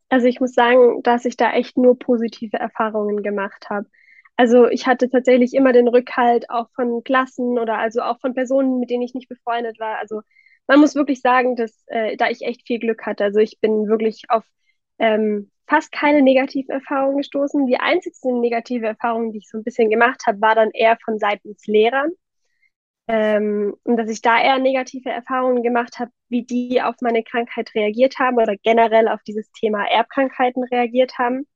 Also 0.10 0.27
ich 0.27 0.39
muss 0.39 0.53
sagen, 0.53 1.01
dass 1.03 1.25
ich 1.25 1.38
da 1.38 1.53
echt 1.53 1.77
nur 1.77 1.98
positive 1.98 2.57
Erfahrungen 2.57 3.24
gemacht 3.24 3.69
habe. 3.69 3.88
Also 4.38 4.67
ich 4.67 4.86
hatte 4.86 5.10
tatsächlich 5.10 5.53
immer 5.53 5.72
den 5.74 5.88
Rückhalt 5.88 6.50
auch 6.50 6.69
von 6.75 7.03
Klassen 7.03 7.57
oder 7.57 7.77
also 7.77 8.01
auch 8.01 8.19
von 8.19 8.34
Personen, 8.34 8.79
mit 8.79 8.89
denen 8.89 9.03
ich 9.03 9.13
nicht 9.13 9.29
befreundet 9.29 9.79
war. 9.79 9.98
Also 10.00 10.22
man 10.67 10.79
muss 10.79 10.95
wirklich 10.95 11.22
sagen, 11.22 11.55
dass 11.55 11.84
äh, 11.88 12.17
da 12.17 12.29
ich 12.29 12.41
echt 12.41 12.67
viel 12.67 12.79
Glück 12.79 13.05
hatte. 13.05 13.24
Also 13.24 13.39
ich 13.39 13.60
bin 13.62 13.88
wirklich 13.88 14.24
auf 14.29 14.43
ähm, 15.00 15.51
fast 15.67 15.91
keine 15.91 16.22
negativen 16.22 16.72
Erfahrungen 16.72 17.17
gestoßen. 17.17 17.65
Die 17.65 17.77
einzigste 17.77 18.31
negative 18.34 18.88
Erfahrung, 18.88 19.31
die 19.31 19.39
ich 19.39 19.50
so 19.50 19.57
ein 19.57 19.63
bisschen 19.63 19.89
gemacht 19.89 20.24
habe, 20.27 20.41
war 20.41 20.55
dann 20.55 20.72
eher 20.72 20.98
von 21.03 21.17
seitens 21.17 21.65
Lehrern. 21.65 22.12
Ähm, 23.07 23.75
und 23.83 23.97
dass 23.97 24.09
ich 24.09 24.21
da 24.21 24.41
eher 24.41 24.57
negative 24.57 25.09
Erfahrungen 25.09 25.62
gemacht 25.62 26.00
habe, 26.00 26.12
wie 26.29 26.43
die 26.43 26.81
auf 26.81 26.95
meine 27.01 27.24
Krankheit 27.24 27.74
reagiert 27.75 28.17
haben 28.17 28.38
oder 28.38 28.55
generell 28.57 29.07
auf 29.07 29.21
dieses 29.24 29.51
Thema 29.51 29.85
Erbkrankheiten 29.85 30.63
reagiert 30.63 31.17
haben. 31.19 31.47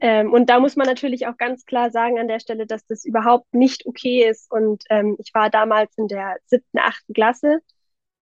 Ähm, 0.00 0.32
und 0.32 0.50
da 0.50 0.58
muss 0.60 0.76
man 0.76 0.86
natürlich 0.86 1.26
auch 1.26 1.36
ganz 1.36 1.64
klar 1.64 1.90
sagen 1.90 2.18
an 2.18 2.28
der 2.28 2.40
Stelle, 2.40 2.66
dass 2.66 2.84
das 2.86 3.04
überhaupt 3.04 3.54
nicht 3.54 3.86
okay 3.86 4.28
ist. 4.28 4.50
Und 4.50 4.84
ähm, 4.90 5.16
ich 5.18 5.32
war 5.32 5.48
damals 5.48 5.96
in 5.96 6.08
der 6.08 6.36
siebten, 6.46 6.78
achten 6.78 7.14
Klasse 7.14 7.60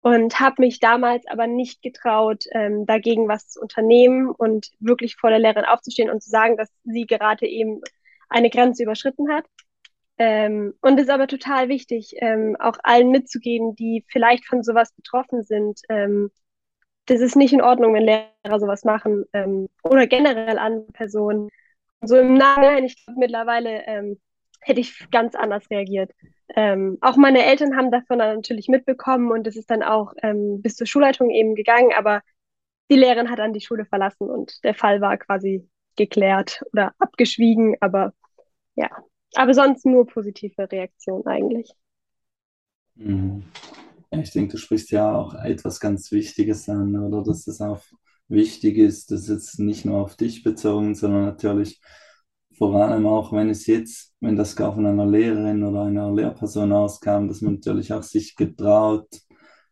und 0.01 0.39
habe 0.39 0.55
mich 0.59 0.79
damals 0.79 1.25
aber 1.27 1.47
nicht 1.47 1.81
getraut, 1.81 2.45
ähm, 2.51 2.85
dagegen 2.85 3.27
was 3.27 3.49
zu 3.49 3.61
unternehmen 3.61 4.29
und 4.29 4.71
wirklich 4.79 5.15
vor 5.15 5.29
der 5.29 5.39
Lehrerin 5.39 5.65
aufzustehen 5.65 6.09
und 6.09 6.23
zu 6.23 6.29
sagen, 6.29 6.57
dass 6.57 6.69
sie 6.83 7.05
gerade 7.05 7.47
eben 7.47 7.81
eine 8.27 8.49
Grenze 8.49 8.83
überschritten 8.83 9.31
hat. 9.31 9.45
Ähm, 10.23 10.75
und 10.81 10.99
es 10.99 11.05
ist 11.05 11.09
aber 11.09 11.25
total 11.25 11.67
wichtig, 11.67 12.13
ähm, 12.17 12.55
auch 12.59 12.77
allen 12.83 13.09
mitzugeben, 13.09 13.75
die 13.75 14.05
vielleicht 14.07 14.45
von 14.45 14.61
sowas 14.61 14.93
betroffen 14.93 15.41
sind. 15.41 15.81
Ähm, 15.89 16.29
das 17.07 17.21
ist 17.21 17.35
nicht 17.35 17.53
in 17.53 17.61
Ordnung, 17.63 17.95
wenn 17.95 18.03
Lehrer 18.03 18.59
sowas 18.59 18.83
machen 18.83 19.25
ähm, 19.33 19.67
oder 19.81 20.05
generell 20.05 20.59
andere 20.59 20.91
Personen. 20.91 21.49
So 22.01 22.17
im 22.17 22.35
Nachhinein, 22.35 22.83
ich 22.83 23.03
glaube 23.03 23.19
mittlerweile 23.19 23.83
ähm, 23.87 24.19
hätte 24.59 24.79
ich 24.81 25.09
ganz 25.09 25.33
anders 25.33 25.67
reagiert. 25.71 26.11
Ähm, 26.55 26.99
auch 27.01 27.17
meine 27.17 27.43
Eltern 27.43 27.75
haben 27.75 27.89
davon 27.89 28.19
natürlich 28.19 28.67
mitbekommen 28.67 29.31
und 29.31 29.47
es 29.47 29.55
ist 29.55 29.71
dann 29.71 29.81
auch 29.81 30.13
bis 30.61 30.75
zur 30.75 30.85
Schulleitung 30.85 31.31
eben 31.31 31.55
gegangen, 31.55 31.93
aber 31.97 32.21
die 32.91 32.95
Lehrerin 32.97 33.31
hat 33.31 33.39
dann 33.39 33.53
die 33.53 33.61
Schule 33.61 33.85
verlassen 33.85 34.29
und 34.29 34.63
der 34.63 34.75
Fall 34.75 35.01
war 35.01 35.17
quasi 35.17 35.67
geklärt 35.95 36.61
oder 36.73 36.93
abgeschwiegen, 36.99 37.75
aber 37.79 38.13
ja, 38.75 38.89
aber 39.35 39.53
sonst 39.53 39.85
nur 39.85 40.05
positive 40.05 40.71
Reaktionen 40.71 41.25
eigentlich. 41.27 41.71
Mhm. 42.95 43.43
Ja, 44.11 44.19
ich 44.19 44.31
denke, 44.31 44.53
du 44.53 44.57
sprichst 44.57 44.91
ja 44.91 45.15
auch 45.15 45.33
etwas 45.35 45.79
ganz 45.79 46.11
Wichtiges 46.11 46.67
an, 46.69 46.95
oder 46.97 47.23
dass 47.23 47.47
es 47.47 47.61
auch 47.61 47.81
wichtig 48.27 48.77
ist, 48.77 49.11
dass 49.11 49.29
es 49.29 49.57
nicht 49.59 49.85
nur 49.85 49.99
auf 49.99 50.15
dich 50.15 50.43
bezogen, 50.43 50.95
sondern 50.95 51.25
natürlich 51.25 51.81
vor 52.57 52.75
allem 52.75 53.07
auch, 53.07 53.33
wenn 53.33 53.49
es 53.49 53.65
jetzt, 53.67 54.13
wenn 54.19 54.35
das 54.35 54.55
gar 54.55 54.73
von 54.73 54.85
einer 54.85 55.05
Lehrerin 55.05 55.63
oder 55.63 55.83
einer 55.83 56.13
Lehrperson 56.13 56.71
auskam, 56.71 57.27
dass 57.27 57.41
man 57.41 57.55
natürlich 57.55 57.91
auch 57.93 58.03
sich 58.03 58.35
getraut, 58.35 59.07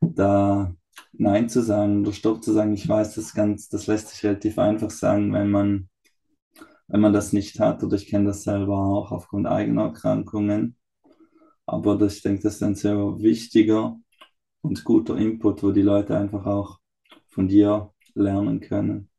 da 0.02 0.74
Nein 1.14 1.50
zu 1.50 1.62
sagen 1.62 2.02
oder 2.02 2.14
Stopp 2.14 2.44
zu 2.44 2.54
sagen. 2.54 2.74
Ich 2.74 2.88
weiß, 2.88 3.16
das 3.16 3.34
ganz, 3.34 3.70
das 3.70 3.88
lässt 3.88 4.10
sich 4.10 4.24
relativ 4.24 4.58
einfach 4.58 4.90
sagen, 4.92 5.34
wenn 5.34 5.50
man, 5.52 5.90
wenn 6.90 7.02
man 7.02 7.14
das 7.14 7.34
nicht 7.34 7.60
hat, 7.60 7.84
oder 7.84 7.96
ich 7.96 8.08
kenne 8.08 8.26
das 8.26 8.44
selber 8.44 8.78
auch 8.78 9.12
aufgrund 9.12 9.48
eigener 9.48 9.84
Erkrankungen. 9.84 10.76
Aber 11.66 11.98
das, 11.98 12.18
ich 12.18 12.24
denke, 12.24 12.42
das 12.44 12.56
ist 12.56 12.64
ein 12.64 12.76
sehr 12.76 12.98
wichtiger 13.20 13.98
und 14.62 14.84
guter 14.84 15.16
Input, 15.16 15.64
wo 15.64 15.72
die 15.72 15.84
Leute 15.84 16.18
einfach 16.18 16.46
auch 16.46 16.80
von 17.28 17.48
dir 17.48 17.94
lernen 18.16 18.60
können. 18.60 19.10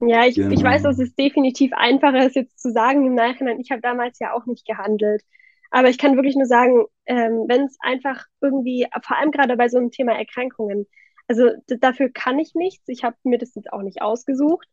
Ja, 0.00 0.26
ich, 0.26 0.36
genau. 0.36 0.50
ich 0.50 0.62
weiß, 0.62 0.82
dass 0.82 0.98
es 0.98 1.14
definitiv 1.14 1.72
einfacher 1.72 2.26
ist, 2.26 2.36
jetzt 2.36 2.60
zu 2.60 2.70
sagen 2.70 3.06
im 3.06 3.14
Nachhinein, 3.14 3.58
ich 3.58 3.70
habe 3.70 3.80
damals 3.80 4.18
ja 4.18 4.34
auch 4.34 4.44
nicht 4.44 4.66
gehandelt. 4.66 5.22
Aber 5.70 5.88
ich 5.88 5.96
kann 5.98 6.16
wirklich 6.16 6.36
nur 6.36 6.46
sagen, 6.46 6.84
ähm, 7.06 7.46
wenn 7.48 7.64
es 7.64 7.76
einfach 7.80 8.26
irgendwie, 8.42 8.86
vor 9.02 9.16
allem 9.16 9.30
gerade 9.30 9.56
bei 9.56 9.68
so 9.68 9.78
einem 9.78 9.90
Thema 9.90 10.12
Erkrankungen, 10.12 10.86
also 11.26 11.50
dafür 11.66 12.10
kann 12.10 12.38
ich 12.38 12.54
nichts. 12.54 12.86
Ich 12.88 13.02
habe 13.02 13.16
mir 13.24 13.38
das 13.38 13.54
jetzt 13.54 13.72
auch 13.72 13.82
nicht 13.82 14.02
ausgesucht. 14.02 14.68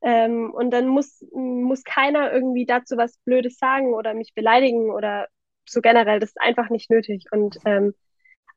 Ähm, 0.00 0.52
und 0.52 0.70
dann 0.70 0.86
muss, 0.86 1.24
muss 1.32 1.82
keiner 1.82 2.32
irgendwie 2.32 2.66
dazu 2.66 2.96
was 2.96 3.18
Blödes 3.24 3.58
sagen 3.58 3.94
oder 3.94 4.14
mich 4.14 4.32
beleidigen 4.34 4.90
oder 4.90 5.26
so 5.68 5.80
generell. 5.80 6.20
Das 6.20 6.30
ist 6.30 6.40
einfach 6.40 6.70
nicht 6.70 6.90
nötig. 6.90 7.24
Und 7.32 7.58
ähm, 7.64 7.94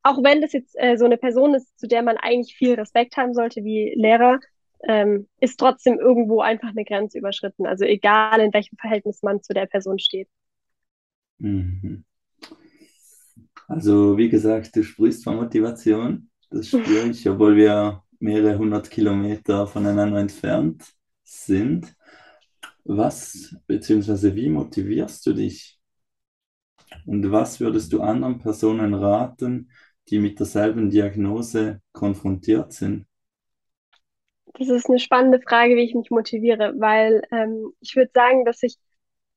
auch 0.04 0.24
wenn 0.24 0.42
das 0.42 0.54
jetzt 0.54 0.76
äh, 0.78 0.98
so 0.98 1.06
eine 1.06 1.18
Person 1.18 1.56
ist, 1.56 1.80
zu 1.80 1.88
der 1.88 2.04
man 2.04 2.18
eigentlich 2.18 2.56
viel 2.56 2.76
Respekt 2.76 3.18
haben 3.18 3.34
sollte, 3.34 3.64
wie 3.64 3.94
Lehrer, 3.96 4.40
ähm, 4.88 5.28
ist 5.40 5.60
trotzdem 5.60 6.00
irgendwo 6.00 6.42
einfach 6.42 6.70
eine 6.70 6.86
Grenze 6.86 7.20
überschritten. 7.20 7.66
Also 7.66 7.86
egal, 7.86 8.40
in 8.40 8.54
welchem 8.54 8.78
Verhältnis 8.78 9.22
man 9.22 9.42
zu 9.42 9.54
der 9.54 9.68
Person 9.68 10.00
steht. 10.00 10.28
Mhm. 11.40 12.04
Also 13.68 14.18
wie 14.18 14.30
gesagt, 14.30 14.76
du 14.76 14.84
sprichst 14.84 15.24
von 15.24 15.38
Motivation. 15.38 16.30
Das 16.50 16.68
spüre 16.68 17.08
ich, 17.10 17.28
obwohl 17.30 17.56
wir 17.56 18.04
mehrere 18.20 18.58
hundert 18.58 18.90
Kilometer 18.92 19.66
voneinander 19.68 20.20
entfernt 20.20 20.94
sind. 21.32 21.96
Was 22.84 23.56
bzw. 23.68 24.36
wie 24.36 24.50
motivierst 24.50 25.26
du 25.26 25.34
dich? 25.34 25.80
Und 27.06 27.32
was 27.32 27.60
würdest 27.60 27.94
du 27.94 28.02
anderen 28.02 28.40
Personen 28.40 28.94
raten, 28.94 29.72
die 30.10 30.20
mit 30.20 30.40
derselben 30.40 30.90
Diagnose 30.90 31.82
konfrontiert 31.94 32.74
sind? 32.74 33.06
Das 34.56 34.68
ist 34.68 34.90
eine 34.90 35.00
spannende 35.00 35.40
Frage, 35.40 35.76
wie 35.76 35.84
ich 35.84 35.96
mich 35.96 36.12
motiviere, 36.12 36.74
weil 36.78 37.24
ähm, 37.32 37.72
ich 37.80 37.96
würde 37.96 38.12
sagen, 38.14 38.44
dass 38.44 38.62
ich, 38.64 38.76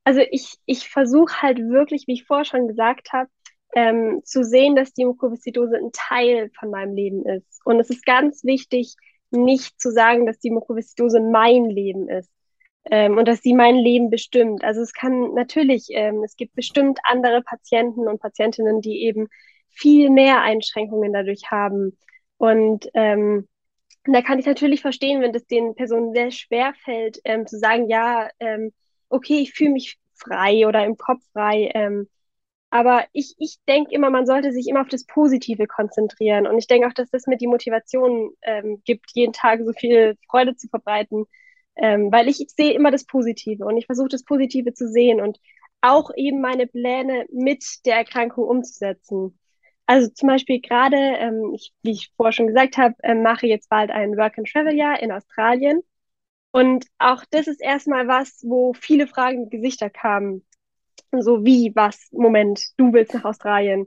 also 0.03 0.21
ich, 0.31 0.57
ich 0.67 0.89
versuche 0.89 1.41
halt 1.41 1.59
wirklich, 1.59 2.07
wie 2.09 2.15
ich 2.15 2.25
vorher 2.25 2.45
schon 2.45 2.67
gesagt 2.67 3.13
habe, 3.13 3.31
ähm, 3.75 4.23
zu 4.25 4.45
sehen, 4.45 4.75
dass 4.75 4.93
die 4.93 5.05
Mukoviszidose 5.05 5.77
ein 5.77 5.91
Teil 5.93 6.51
von 6.59 6.71
meinem 6.71 6.95
Leben 6.95 7.25
ist. 7.27 7.61
Und 7.65 7.79
es 7.79 7.91
ist 7.91 8.05
ganz 8.05 8.45
wichtig, 8.45 8.97
nicht 9.35 9.81
zu 9.81 9.91
sagen, 9.91 10.27
dass 10.27 10.39
die 10.39 10.51
Mukoviszidose 10.51 11.21
mein 11.21 11.71
Leben 11.71 12.09
ist 12.09 12.31
ähm, 12.91 13.19
und 13.19 13.27
dass 13.27 13.43
sie 13.43 13.55
mein 13.55 13.77
Leben 13.77 14.11
bestimmt. 14.11 14.65
Also 14.65 14.83
es 14.83 14.93
kann 14.93 15.35
natürlich, 15.35 15.89
ähm, 15.91 16.23
es 16.25 16.37
gibt 16.37 16.55
bestimmt 16.55 16.99
andere 17.05 17.43
Patienten 17.43 18.09
und 18.09 18.21
Patientinnen, 18.21 18.81
die 18.81 19.05
eben 19.05 19.29
viel 19.71 20.11
mehr 20.11 20.41
Einschränkungen 20.43 21.13
dadurch 21.13 21.51
haben. 21.51 21.99
Und 22.37 22.89
ähm, 22.95 23.49
da 24.05 24.23
kann 24.23 24.39
ich 24.39 24.47
natürlich 24.47 24.83
verstehen, 24.83 25.23
wenn 25.23 25.33
das 25.33 25.47
den 25.47 25.75
Personen 25.75 26.13
sehr 26.13 26.31
schwer 26.31 26.75
fällt, 26.85 27.21
ähm, 27.25 27.47
zu 27.47 27.59
sagen, 27.59 27.89
ja, 27.89 28.29
ähm, 28.39 28.73
okay, 29.09 29.41
ich 29.41 29.53
fühle 29.53 29.71
mich 29.71 29.99
frei 30.15 30.67
oder 30.67 30.85
im 30.85 30.97
Kopf 30.97 31.23
frei. 31.33 31.71
Ähm, 31.75 32.09
aber 32.75 33.05
ich, 33.13 33.37
ich 33.39 33.59
denke 33.69 33.95
immer, 33.95 34.11
man 34.11 34.27
sollte 34.27 34.51
sich 34.53 34.67
immer 34.67 34.81
auf 34.81 34.89
das 34.89 35.05
Positive 35.07 35.69
konzentrieren. 35.69 36.49
Und 36.49 36.59
ich 36.59 36.67
denke 36.67 36.89
auch, 36.89 36.93
dass 36.93 37.09
das 37.09 37.29
mir 37.29 37.37
die 37.37 37.47
Motivation 37.47 38.33
ähm, 38.43 38.83
gibt, 38.85 39.13
jeden 39.15 39.33
Tag 39.33 39.61
so 39.65 39.73
viel 39.73 40.19
Freude 40.29 40.57
zu 40.57 40.67
verbreiten. 40.67 41.27
Ähm, 41.77 42.11
weil 42.11 42.27
ich, 42.27 42.41
ich 42.41 42.51
sehe 42.51 42.73
immer 42.73 42.91
das 42.91 43.05
Positive 43.05 43.65
und 43.65 43.77
ich 43.77 43.87
versuche 43.87 44.09
das 44.09 44.25
Positive 44.25 44.75
zu 44.75 44.89
sehen 44.89 45.21
und 45.21 45.39
auch 45.83 46.11
eben 46.17 46.41
meine 46.41 46.67
Pläne 46.67 47.27
mit 47.31 47.65
der 47.87 47.95
Erkrankung 47.99 48.43
umzusetzen. 48.49 49.39
Also 49.87 50.09
zum 50.09 50.29
Beispiel 50.31 50.61
gerade, 50.61 50.97
ähm, 50.97 51.57
wie 51.83 51.93
ich 51.93 52.11
vorher 52.17 52.33
schon 52.33 52.49
gesagt 52.49 52.77
habe, 52.77 52.97
ähm, 53.05 53.23
mache 53.23 53.47
jetzt 53.47 53.69
bald 53.69 53.93
ein 53.93 54.17
Work-and-Travel-Jahr 54.17 55.01
in 55.01 55.13
Australien. 55.13 55.81
Und 56.51 56.87
auch 56.99 57.25
das 57.31 57.47
ist 57.47 57.63
erstmal 57.63 58.09
was, 58.09 58.43
wo 58.43 58.73
viele 58.75 59.07
fragende 59.07 59.49
Gesichter 59.49 59.91
kamen. 59.91 60.45
So 61.23 61.45
wie, 61.45 61.73
was, 61.75 62.09
Moment, 62.13 62.67
du 62.77 62.93
willst 62.93 63.15
nach 63.15 63.25
Australien. 63.25 63.87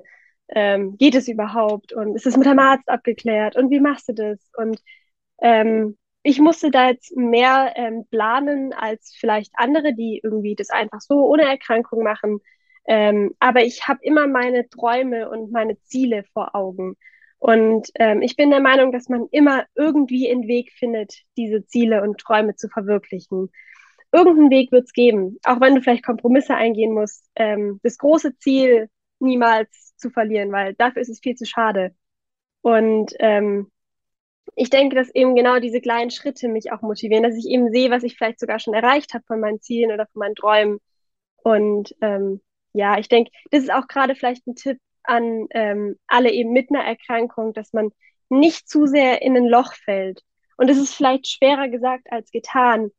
Ähm, 0.49 0.97
geht 0.97 1.15
es 1.15 1.27
überhaupt? 1.27 1.93
Und 1.93 2.15
ist 2.15 2.25
es 2.25 2.37
mit 2.37 2.47
dem 2.47 2.59
Arzt 2.59 2.87
abgeklärt? 2.89 3.55
Und 3.55 3.69
wie 3.69 3.79
machst 3.79 4.09
du 4.09 4.13
das? 4.13 4.39
Und 4.57 4.81
ähm, 5.41 5.97
ich 6.23 6.39
musste 6.39 6.71
da 6.71 6.89
jetzt 6.89 7.15
mehr 7.15 7.73
ähm, 7.75 8.05
planen 8.09 8.73
als 8.73 9.15
vielleicht 9.17 9.51
andere, 9.55 9.93
die 9.93 10.19
irgendwie 10.23 10.55
das 10.55 10.69
einfach 10.69 11.01
so 11.01 11.25
ohne 11.25 11.43
Erkrankung 11.43 12.03
machen. 12.03 12.39
Ähm, 12.87 13.33
aber 13.39 13.63
ich 13.63 13.87
habe 13.87 13.99
immer 14.03 14.27
meine 14.27 14.67
Träume 14.69 15.29
und 15.29 15.51
meine 15.51 15.79
Ziele 15.83 16.23
vor 16.33 16.55
Augen. 16.55 16.95
Und 17.39 17.89
ähm, 17.95 18.21
ich 18.21 18.35
bin 18.35 18.49
der 18.49 18.61
Meinung, 18.61 18.91
dass 18.91 19.09
man 19.09 19.27
immer 19.31 19.65
irgendwie 19.75 20.29
einen 20.29 20.47
Weg 20.47 20.71
findet, 20.73 21.13
diese 21.37 21.65
Ziele 21.65 22.01
und 22.01 22.19
Träume 22.19 22.55
zu 22.55 22.67
verwirklichen. 22.69 23.49
Irgendeinen 24.17 24.49
Weg 24.49 24.71
wird 24.71 24.85
es 24.85 24.93
geben, 24.93 25.37
auch 25.43 25.61
wenn 25.61 25.75
du 25.75 25.81
vielleicht 25.81 26.03
Kompromisse 26.03 26.55
eingehen 26.55 26.93
musst. 26.93 27.29
Ähm, 27.35 27.79
das 27.83 27.99
große 27.99 28.35
Ziel 28.39 28.89
niemals 29.19 29.95
zu 29.95 30.09
verlieren, 30.09 30.51
weil 30.51 30.73
dafür 30.73 31.03
ist 31.03 31.09
es 31.09 31.19
viel 31.19 31.35
zu 31.35 31.45
schade. 31.45 31.95
Und 32.61 33.13
ähm, 33.19 33.71
ich 34.55 34.71
denke, 34.71 34.95
dass 34.95 35.13
eben 35.13 35.35
genau 35.35 35.59
diese 35.59 35.81
kleinen 35.81 36.09
Schritte 36.09 36.47
mich 36.47 36.71
auch 36.71 36.81
motivieren, 36.81 37.21
dass 37.23 37.35
ich 37.35 37.45
eben 37.45 37.71
sehe, 37.71 37.91
was 37.91 38.01
ich 38.01 38.17
vielleicht 38.17 38.39
sogar 38.39 38.57
schon 38.57 38.73
erreicht 38.73 39.13
habe 39.13 39.23
von 39.27 39.39
meinen 39.39 39.61
Zielen 39.61 39.91
oder 39.91 40.07
von 40.07 40.19
meinen 40.19 40.35
Träumen. 40.35 40.79
Und 41.43 41.95
ähm, 42.01 42.41
ja, 42.73 42.97
ich 42.97 43.09
denke, 43.09 43.29
das 43.51 43.61
ist 43.63 43.71
auch 43.71 43.87
gerade 43.87 44.15
vielleicht 44.15 44.47
ein 44.47 44.55
Tipp 44.55 44.79
an 45.03 45.45
ähm, 45.51 45.99
alle 46.07 46.31
eben 46.31 46.53
mit 46.53 46.71
einer 46.71 46.83
Erkrankung, 46.83 47.53
dass 47.53 47.71
man 47.71 47.91
nicht 48.29 48.67
zu 48.67 48.87
sehr 48.87 49.21
in 49.21 49.37
ein 49.37 49.45
Loch 49.45 49.73
fällt. 49.73 50.23
Und 50.57 50.69
es 50.69 50.77
ist 50.77 50.95
vielleicht 50.95 51.27
schwerer 51.27 51.69
gesagt 51.69 52.11
als 52.11 52.31
getan. 52.31 52.89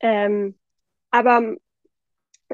Ähm, 0.00 0.56
aber 1.10 1.56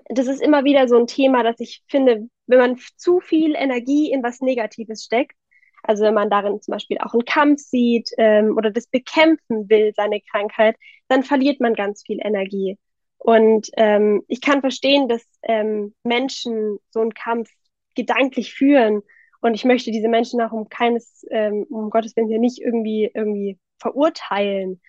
das 0.08 0.26
ist 0.26 0.42
immer 0.42 0.64
wieder 0.64 0.88
so 0.88 0.96
ein 0.96 1.06
Thema, 1.06 1.42
dass 1.42 1.60
ich 1.60 1.82
finde, 1.88 2.28
wenn 2.46 2.58
man 2.58 2.78
zu 2.96 3.20
viel 3.20 3.54
Energie 3.54 4.10
in 4.10 4.22
was 4.22 4.40
Negatives 4.40 5.04
steckt, 5.04 5.36
also 5.82 6.04
wenn 6.04 6.14
man 6.14 6.30
darin 6.30 6.60
zum 6.60 6.72
Beispiel 6.72 6.98
auch 6.98 7.12
einen 7.12 7.24
Kampf 7.24 7.60
sieht 7.60 8.10
ähm, 8.16 8.56
oder 8.56 8.70
das 8.70 8.86
bekämpfen 8.86 9.68
will, 9.68 9.92
seine 9.94 10.20
Krankheit, 10.20 10.76
dann 11.08 11.22
verliert 11.22 11.60
man 11.60 11.74
ganz 11.74 12.02
viel 12.04 12.18
Energie. 12.22 12.78
Und 13.18 13.70
ähm, 13.76 14.22
ich 14.28 14.40
kann 14.40 14.60
verstehen, 14.60 15.08
dass 15.08 15.22
ähm, 15.42 15.94
Menschen 16.02 16.78
so 16.90 17.00
einen 17.00 17.14
Kampf 17.14 17.50
gedanklich 17.94 18.54
führen. 18.54 19.02
Und 19.40 19.54
ich 19.54 19.64
möchte 19.64 19.90
diese 19.90 20.08
Menschen 20.08 20.40
auch 20.40 20.52
um 20.52 20.68
keines, 20.68 21.24
ähm, 21.30 21.66
um 21.68 21.90
Gottes 21.90 22.16
Willen 22.16 22.28
hier 22.28 22.38
nicht 22.38 22.60
irgendwie, 22.60 23.10
irgendwie 23.14 23.58
verurteilen. 23.78 24.80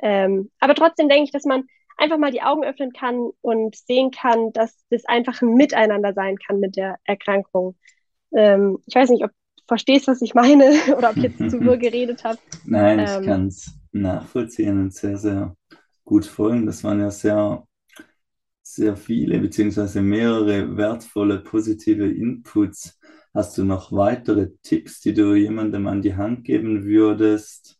Ähm, 0.00 0.50
aber 0.60 0.74
trotzdem 0.74 1.08
denke 1.08 1.24
ich, 1.24 1.32
dass 1.32 1.44
man 1.44 1.64
einfach 1.98 2.18
mal 2.18 2.30
die 2.30 2.42
Augen 2.42 2.64
öffnen 2.64 2.92
kann 2.92 3.30
und 3.40 3.76
sehen 3.76 4.10
kann, 4.10 4.52
dass 4.52 4.74
das 4.88 5.04
einfach 5.04 5.42
ein 5.42 5.54
Miteinander 5.54 6.14
sein 6.14 6.36
kann 6.38 6.60
mit 6.60 6.76
der 6.76 6.96
Erkrankung. 7.04 7.76
Ähm, 8.34 8.78
ich 8.86 8.94
weiß 8.94 9.10
nicht, 9.10 9.24
ob 9.24 9.30
du 9.30 9.62
verstehst, 9.66 10.06
was 10.06 10.22
ich 10.22 10.34
meine 10.34 10.70
oder 10.96 11.10
ob 11.10 11.16
ich 11.16 11.24
jetzt 11.24 11.50
zu 11.50 11.60
wirr 11.64 11.76
geredet 11.76 12.24
habe. 12.24 12.38
Nein, 12.64 13.00
ich 13.00 13.10
ähm, 13.10 13.24
kann 13.24 13.46
es 13.48 13.72
nachvollziehen 13.92 14.80
und 14.80 14.94
sehr, 14.94 15.18
sehr 15.18 15.56
gut 16.04 16.24
folgen. 16.24 16.66
Das 16.66 16.84
waren 16.84 17.00
ja 17.00 17.10
sehr, 17.10 17.66
sehr 18.62 18.96
viele 18.96 19.40
beziehungsweise 19.40 20.00
mehrere 20.00 20.76
wertvolle 20.76 21.40
positive 21.40 22.08
Inputs. 22.08 22.98
Hast 23.34 23.58
du 23.58 23.64
noch 23.64 23.92
weitere 23.92 24.50
Tipps, 24.62 25.00
die 25.00 25.14
du 25.14 25.34
jemandem 25.34 25.86
an 25.86 26.00
die 26.00 26.16
Hand 26.16 26.44
geben 26.44 26.84
würdest, 26.84 27.78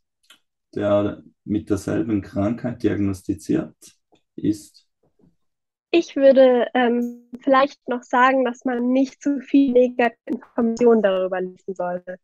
der 0.74 1.22
mit 1.44 1.70
derselben 1.70 2.20
Krankheit 2.20 2.82
diagnostiziert 2.82 3.97
ist? 4.38 4.86
Ich 5.90 6.16
würde 6.16 6.68
ähm, 6.74 7.30
vielleicht 7.40 7.86
noch 7.88 8.02
sagen, 8.02 8.44
dass 8.44 8.64
man 8.64 8.92
nicht 8.92 9.22
zu 9.22 9.40
viel 9.40 9.72
negative 9.72 10.16
Informationen 10.26 11.02
darüber 11.02 11.40
lesen 11.40 11.74
sollte. 11.74 12.18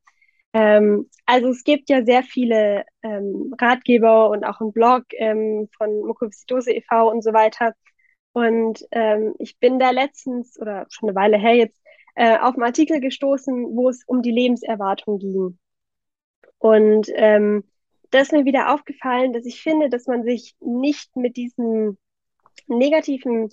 Ähm, 0.52 1.08
also 1.26 1.48
es 1.48 1.64
gibt 1.64 1.88
ja 1.88 2.04
sehr 2.04 2.22
viele 2.22 2.84
ähm, 3.02 3.54
Ratgeber 3.58 4.30
und 4.30 4.44
auch 4.44 4.60
einen 4.60 4.72
Blog 4.72 5.04
ähm, 5.12 5.68
von 5.76 6.00
Mukoviszidose 6.06 6.72
e.V. 6.72 7.10
und 7.10 7.22
so 7.22 7.32
weiter. 7.32 7.74
Und 8.32 8.84
ähm, 8.90 9.34
ich 9.38 9.58
bin 9.58 9.78
da 9.78 9.90
letztens 9.90 10.60
oder 10.60 10.86
schon 10.90 11.08
eine 11.08 11.16
Weile 11.16 11.38
her 11.38 11.54
jetzt 11.54 11.80
äh, 12.16 12.38
auf 12.38 12.54
einen 12.54 12.64
Artikel 12.64 13.00
gestoßen, 13.00 13.76
wo 13.76 13.88
es 13.88 14.04
um 14.06 14.22
die 14.22 14.30
Lebenserwartung 14.30 15.18
ging. 15.18 15.58
Und 16.58 17.08
ähm, 17.14 17.64
da 18.10 18.20
ist 18.20 18.32
mir 18.32 18.44
wieder 18.44 18.72
aufgefallen, 18.72 19.32
dass 19.32 19.46
ich 19.46 19.60
finde, 19.62 19.88
dass 19.88 20.06
man 20.06 20.22
sich 20.22 20.54
nicht 20.60 21.16
mit 21.16 21.36
diesen 21.36 21.98
negativen 22.66 23.50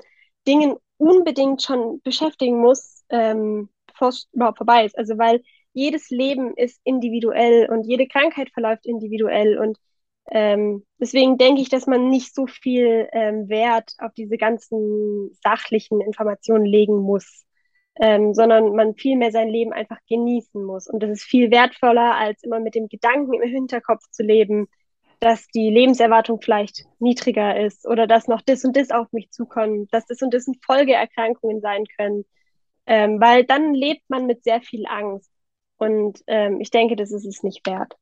Dingen 0.48 0.75
unbedingt 0.98 1.62
schon 1.62 2.01
beschäftigen 2.03 2.60
muss, 2.60 3.03
ähm, 3.10 3.70
bevor 3.88 4.10
es 4.10 4.29
überhaupt 4.34 4.58
vorbei 4.58 4.86
ist. 4.86 4.98
Also 4.98 5.17
weil 5.17 5.41
jedes 5.74 6.10
Leben 6.10 6.53
ist 6.55 6.79
individuell 6.84 7.70
und 7.70 7.86
jede 7.86 8.08
Krankheit 8.08 8.50
verläuft 8.51 8.86
individuell 8.86 9.58
und 9.58 9.77
ähm, 10.29 10.86
deswegen 11.00 11.38
denke 11.38 11.62
ich, 11.62 11.70
dass 11.70 11.88
man 11.88 12.10
nicht 12.10 12.34
so 12.36 12.48
viel 12.48 13.08
ähm, 13.12 13.50
Wert 13.50 13.93
auf 13.98 14.13
diese 14.13 14.38
ganzen 14.38 15.31
sachlichen 15.43 16.00
Informationen 16.00 16.65
legen 16.65 16.97
muss, 16.97 17.45
ähm, 17.99 18.34
sondern 18.34 18.75
man 18.75 18.95
vielmehr 18.95 19.32
sein 19.32 19.49
Leben 19.49 19.73
einfach 19.73 19.97
genießen 20.08 20.63
muss. 20.63 20.88
Und 20.88 21.02
das 21.04 21.10
ist 21.10 21.23
viel 21.23 21.52
wertvoller, 21.52 22.15
als 22.15 22.43
immer 22.43 22.60
mit 22.60 22.75
dem 22.75 22.88
Gedanken 22.88 23.34
im 23.34 23.49
Hinterkopf 23.49 24.10
zu 24.12 24.23
leben, 24.23 24.67
dass 25.21 25.47
die 25.47 25.69
Lebenserwartung 25.69 26.41
vielleicht 26.41 26.84
niedriger 26.99 27.57
ist 27.63 27.88
oder 27.88 28.07
dass 28.07 28.27
noch 28.27 28.41
das 28.41 28.65
und 28.65 28.75
das 28.75 28.89
auf 28.89 29.12
mich 29.13 29.29
zukommt, 29.29 29.93
dass 29.93 30.05
das 30.07 30.21
und 30.23 30.34
das 30.34 30.47
Folgeerkrankungen 30.65 31.62
sein 31.62 31.86
können. 31.95 32.25
Ähm, 32.88 33.21
weil 33.21 33.45
dann 33.45 33.75
lebt 33.75 34.01
man 34.10 34.25
mit 34.25 34.43
sehr 34.43 34.62
viel 34.62 34.86
Angst. 34.88 35.31
Und 35.77 36.19
ähm, 36.25 36.60
ich 36.60 36.71
denke, 36.71 36.95
das 36.95 37.12
ist 37.12 37.25
es 37.25 37.43
nicht 37.43 37.65
wert. 37.67 37.95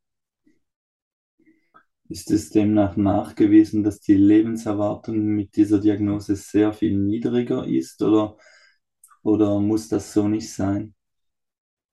Ist 2.08 2.32
es 2.32 2.49
demnach 2.49 2.95
nachgewiesen, 2.95 3.84
dass 3.84 3.99
die 3.99 4.15
Lebenserwartung 4.15 5.17
mit 5.17 5.58
dieser 5.58 5.79
Diagnose 5.79 6.38
sehr 6.38 6.71
viel 6.71 6.97
niedriger 6.97 7.67
ist 7.67 8.01
oder, 8.01 8.38
oder 9.23 9.60
muss 9.60 9.89
das 9.89 10.13
so 10.13 10.27
nicht 10.27 10.51
sein? 10.51 10.95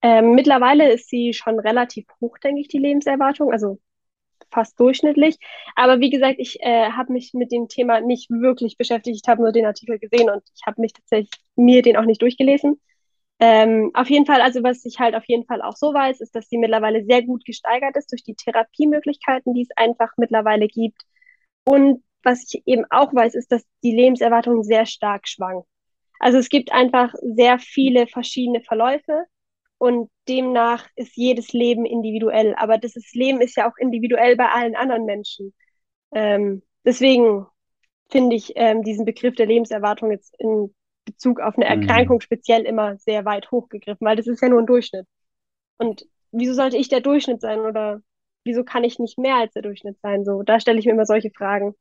Ähm, 0.02 0.34
mittlerweile 0.34 0.92
ist 0.92 1.10
sie 1.10 1.32
schon 1.32 1.58
relativ 1.58 2.06
hoch, 2.20 2.38
denke 2.38 2.60
ich, 2.60 2.68
die 2.68 2.78
Lebenserwartung. 2.78 3.50
Also 3.50 3.80
fast 4.50 4.78
durchschnittlich. 4.80 5.36
Aber 5.74 6.00
wie 6.00 6.10
gesagt, 6.10 6.36
ich 6.38 6.60
äh, 6.60 6.90
habe 6.90 7.12
mich 7.12 7.32
mit 7.34 7.52
dem 7.52 7.68
Thema 7.68 8.00
nicht 8.00 8.30
wirklich 8.30 8.76
beschäftigt. 8.76 9.20
Ich 9.22 9.28
habe 9.28 9.42
nur 9.42 9.52
den 9.52 9.66
Artikel 9.66 9.98
gesehen 9.98 10.30
und 10.30 10.42
ich 10.54 10.62
habe 10.66 10.80
mich 10.80 10.92
tatsächlich 10.92 11.30
mir 11.56 11.82
den 11.82 11.96
auch 11.96 12.04
nicht 12.04 12.22
durchgelesen. 12.22 12.80
Ähm, 13.38 13.90
auf 13.94 14.08
jeden 14.08 14.24
Fall, 14.24 14.40
also 14.40 14.62
was 14.62 14.84
ich 14.86 14.98
halt 14.98 15.14
auf 15.14 15.24
jeden 15.26 15.44
Fall 15.44 15.60
auch 15.60 15.76
so 15.76 15.92
weiß, 15.92 16.20
ist, 16.20 16.34
dass 16.34 16.48
sie 16.48 16.56
mittlerweile 16.56 17.04
sehr 17.04 17.22
gut 17.22 17.44
gesteigert 17.44 17.96
ist 17.96 18.10
durch 18.10 18.22
die 18.22 18.34
Therapiemöglichkeiten, 18.34 19.52
die 19.52 19.62
es 19.62 19.76
einfach 19.76 20.12
mittlerweile 20.16 20.68
gibt. 20.68 21.02
Und 21.64 22.02
was 22.22 22.44
ich 22.44 22.62
eben 22.66 22.84
auch 22.90 23.14
weiß, 23.14 23.34
ist, 23.34 23.52
dass 23.52 23.64
die 23.82 23.94
Lebenserwartung 23.94 24.62
sehr 24.62 24.86
stark 24.86 25.28
schwankt. 25.28 25.68
Also 26.18 26.38
es 26.38 26.48
gibt 26.48 26.72
einfach 26.72 27.12
sehr 27.20 27.58
viele 27.58 28.06
verschiedene 28.06 28.62
Verläufe 28.62 29.26
und 29.78 30.10
demnach 30.28 30.86
ist 30.96 31.16
jedes 31.16 31.52
Leben 31.52 31.84
individuell. 31.84 32.54
Aber 32.56 32.78
das 32.78 32.96
ist, 32.96 33.14
Leben 33.14 33.40
ist 33.40 33.56
ja 33.56 33.68
auch 33.68 33.76
individuell 33.78 34.36
bei 34.36 34.48
allen 34.48 34.74
anderen 34.74 35.04
Menschen. 35.04 35.54
Ähm, 36.12 36.62
deswegen 36.84 37.46
finde 38.08 38.36
ich 38.36 38.52
ähm, 38.56 38.82
diesen 38.82 39.04
Begriff 39.04 39.34
der 39.34 39.46
Lebenserwartung 39.46 40.10
jetzt 40.10 40.34
in 40.38 40.74
Bezug 41.04 41.40
auf 41.40 41.56
eine 41.56 41.66
mhm. 41.66 41.82
Erkrankung 41.82 42.16
mhm. 42.16 42.20
speziell 42.20 42.62
immer 42.62 42.96
sehr 42.98 43.24
weit 43.24 43.50
hochgegriffen, 43.50 44.06
weil 44.06 44.16
das 44.16 44.26
ist 44.26 44.42
ja 44.42 44.48
nur 44.48 44.60
ein 44.60 44.66
Durchschnitt. 44.66 45.06
Und 45.78 46.06
wieso 46.32 46.54
sollte 46.54 46.76
ich 46.76 46.88
der 46.88 47.00
Durchschnitt 47.00 47.40
sein 47.40 47.60
oder 47.60 48.00
wieso 48.44 48.64
kann 48.64 48.84
ich 48.84 48.98
nicht 48.98 49.18
mehr 49.18 49.36
als 49.36 49.52
der 49.52 49.62
Durchschnitt 49.62 49.98
sein? 50.00 50.24
So, 50.24 50.42
da 50.42 50.60
stelle 50.60 50.78
ich 50.78 50.86
mir 50.86 50.92
immer 50.92 51.06
solche 51.06 51.30
Fragen. 51.30 51.74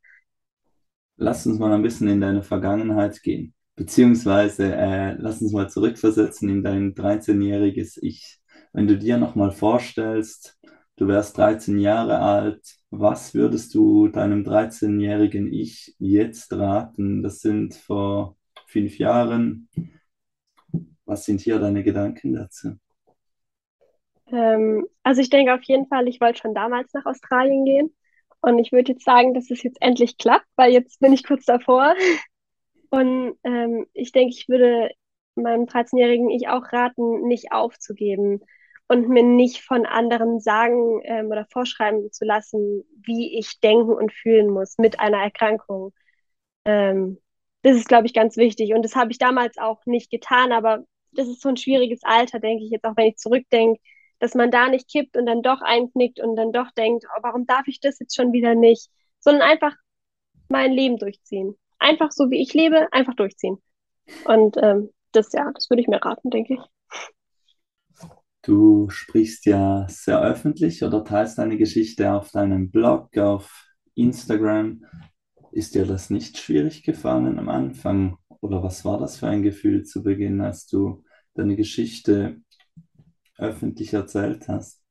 Lass 1.18 1.46
uns 1.46 1.60
mal 1.60 1.72
ein 1.72 1.82
bisschen 1.82 2.10
in 2.10 2.22
deine 2.22 2.44
Vergangenheit 2.44 3.22
gehen. 3.24 3.54
Beziehungsweise 3.76 4.74
äh, 4.74 5.16
lass 5.18 5.42
uns 5.42 5.52
mal 5.52 5.70
zurückversetzen 5.70 6.50
in 6.50 6.64
dein 6.64 6.94
13-jähriges 6.96 8.00
Ich. 8.02 8.40
Wenn 8.72 8.88
du 8.88 8.98
dir 8.98 9.18
nochmal 9.18 9.52
vorstellst, 9.52 10.58
du 10.96 11.08
wärst 11.08 11.38
13 11.38 11.80
Jahre 11.80 12.20
alt, 12.20 12.62
was 12.90 13.34
würdest 13.34 13.74
du 13.76 14.08
deinem 14.08 14.44
13-jährigen 14.44 15.52
Ich 15.52 15.96
jetzt 16.00 16.54
raten? 16.54 17.22
Das 17.22 17.40
sind 17.42 17.76
vor 17.76 18.38
fünf 18.68 18.98
Jahren. 18.98 19.70
Was 21.06 21.26
sind 21.26 21.42
hier 21.42 21.60
deine 21.60 21.84
Gedanken 21.84 22.34
dazu? 22.34 22.78
Ähm, 24.32 24.88
also 25.04 25.22
ich 25.22 25.30
denke 25.30 25.54
auf 25.54 25.64
jeden 25.64 25.88
Fall, 25.88 26.08
ich 26.08 26.20
wollte 26.22 26.42
schon 26.42 26.56
damals 26.56 26.94
nach 26.94 27.06
Australien 27.06 27.66
gehen. 27.66 27.96
Und 28.42 28.60
ich 28.60 28.72
würde 28.72 28.94
jetzt 28.94 29.06
sagen, 29.06 29.34
dass 29.34 29.50
es 29.50 29.64
jetzt 29.64 29.82
endlich 29.82 30.18
klappt, 30.18 30.48
weil 30.56 30.72
jetzt 30.72 31.00
bin 31.00 31.14
ich 31.14 31.26
kurz 31.26 31.46
davor. 31.46 31.96
Und 32.90 33.38
ähm, 33.44 33.86
ich 33.94 34.12
denke, 34.12 34.34
ich 34.36 34.48
würde 34.48 34.92
meinem 35.36 35.66
13-jährigen 35.66 36.30
Ich 36.30 36.48
auch 36.48 36.72
raten, 36.72 37.28
nicht 37.28 37.52
aufzugeben 37.52 38.42
und 38.88 39.10
mir 39.10 39.24
nicht 39.24 39.62
von 39.62 39.86
anderen 39.86 40.40
sagen 40.40 41.02
ähm, 41.04 41.28
oder 41.28 41.46
vorschreiben 41.52 42.12
zu 42.12 42.26
lassen, 42.26 42.84
wie 43.06 43.38
ich 43.38 43.60
denken 43.60 43.94
und 43.94 44.14
fühlen 44.14 44.50
muss 44.50 44.78
mit 44.78 45.00
einer 45.00 45.18
Erkrankung. 45.18 45.94
Ähm, 46.66 47.20
das 47.64 47.78
ist, 47.78 47.88
glaube 47.88 48.08
ich, 48.08 48.14
ganz 48.14 48.38
wichtig. 48.38 48.74
Und 48.74 48.84
das 48.84 48.96
habe 48.96 49.12
ich 49.12 49.18
damals 49.18 49.58
auch 49.58 49.86
nicht 49.86 50.12
getan, 50.12 50.52
aber 50.52 50.86
das 51.12 51.28
ist 51.28 51.42
so 51.42 51.50
ein 51.50 51.58
schwieriges 51.58 52.02
Alter, 52.04 52.40
denke 52.40 52.64
ich 52.64 52.72
jetzt 52.72 52.86
auch, 52.86 52.96
wenn 52.96 53.08
ich 53.08 53.18
zurückdenke, 53.18 53.82
dass 54.20 54.36
man 54.36 54.52
da 54.52 54.70
nicht 54.70 54.90
kippt 54.90 55.18
und 55.18 55.26
dann 55.26 55.42
doch 55.42 55.62
einknickt 55.62 56.20
und 56.20 56.36
dann 56.36 56.52
doch 56.52 56.72
denkt, 56.72 57.06
oh, 57.06 57.20
warum 57.24 57.46
darf 57.48 57.68
ich 57.68 57.80
das 57.80 58.00
jetzt 58.00 58.16
schon 58.16 58.34
wieder 58.34 58.56
nicht, 58.56 58.90
sondern 59.20 59.44
einfach 59.50 59.76
mein 60.50 60.72
Leben 60.72 60.98
durchziehen 60.98 61.58
einfach 61.80 62.12
so 62.12 62.30
wie 62.30 62.42
ich 62.42 62.54
lebe, 62.54 62.88
einfach 62.92 63.16
durchziehen. 63.16 63.62
Und 64.26 64.58
ähm, 64.62 64.90
das, 65.12 65.32
ja, 65.34 65.52
das 65.54 65.70
würde 65.70 65.82
ich 65.82 65.88
mir 65.88 66.04
raten, 66.04 66.30
denke 66.30 66.56
ich. 66.56 66.60
Du 68.42 68.90
sprichst 68.90 69.46
ja 69.48 69.88
sehr 69.90 70.22
öffentlich 70.22 70.84
oder 70.84 71.04
teilst 71.04 71.40
deine 71.40 71.58
Geschichte 71.58 72.14
auf 72.14 72.30
deinem 72.30 72.70
Blog, 72.70 73.18
auf 73.18 73.66
Instagram. 73.96 74.86
Ist 75.52 75.74
dir 75.74 75.86
das 75.86 76.10
nicht 76.10 76.38
schwierig 76.38 76.84
gefallen 76.84 77.40
am 77.40 77.50
Anfang? 77.50 78.18
Oder 78.42 78.62
was 78.62 78.86
war 78.86 79.00
das 79.00 79.18
für 79.18 79.28
ein 79.28 79.42
Gefühl 79.42 79.84
zu 79.84 80.04
Beginn, 80.04 80.42
als 80.42 80.68
du 80.68 81.04
deine 81.34 81.56
Geschichte 81.56 82.42
öffentlich 83.38 83.94
erzählt 83.94 84.48
hast? 84.48 84.84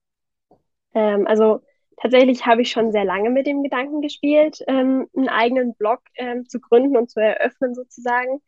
Ähm, 0.95 1.27
also 1.27 1.63
tatsächlich 1.97 2.47
habe 2.47 2.63
ich 2.63 2.71
schon 2.71 2.93
sehr 2.93 3.05
lange 3.05 3.31
mit 3.31 3.47
dem 3.47 3.63
Gedanken 3.63 4.01
gespielt, 4.01 4.59
ähm, 4.67 5.09
einen 5.17 5.29
eigenen 5.29 5.75
Blog 5.75 6.01
ähm, 6.17 6.49
zu 6.49 6.61
gründen 6.61 6.97
und 6.97 7.11
zu 7.11 7.21
eröffnen 7.21 7.75
sozusagen. 7.75 8.41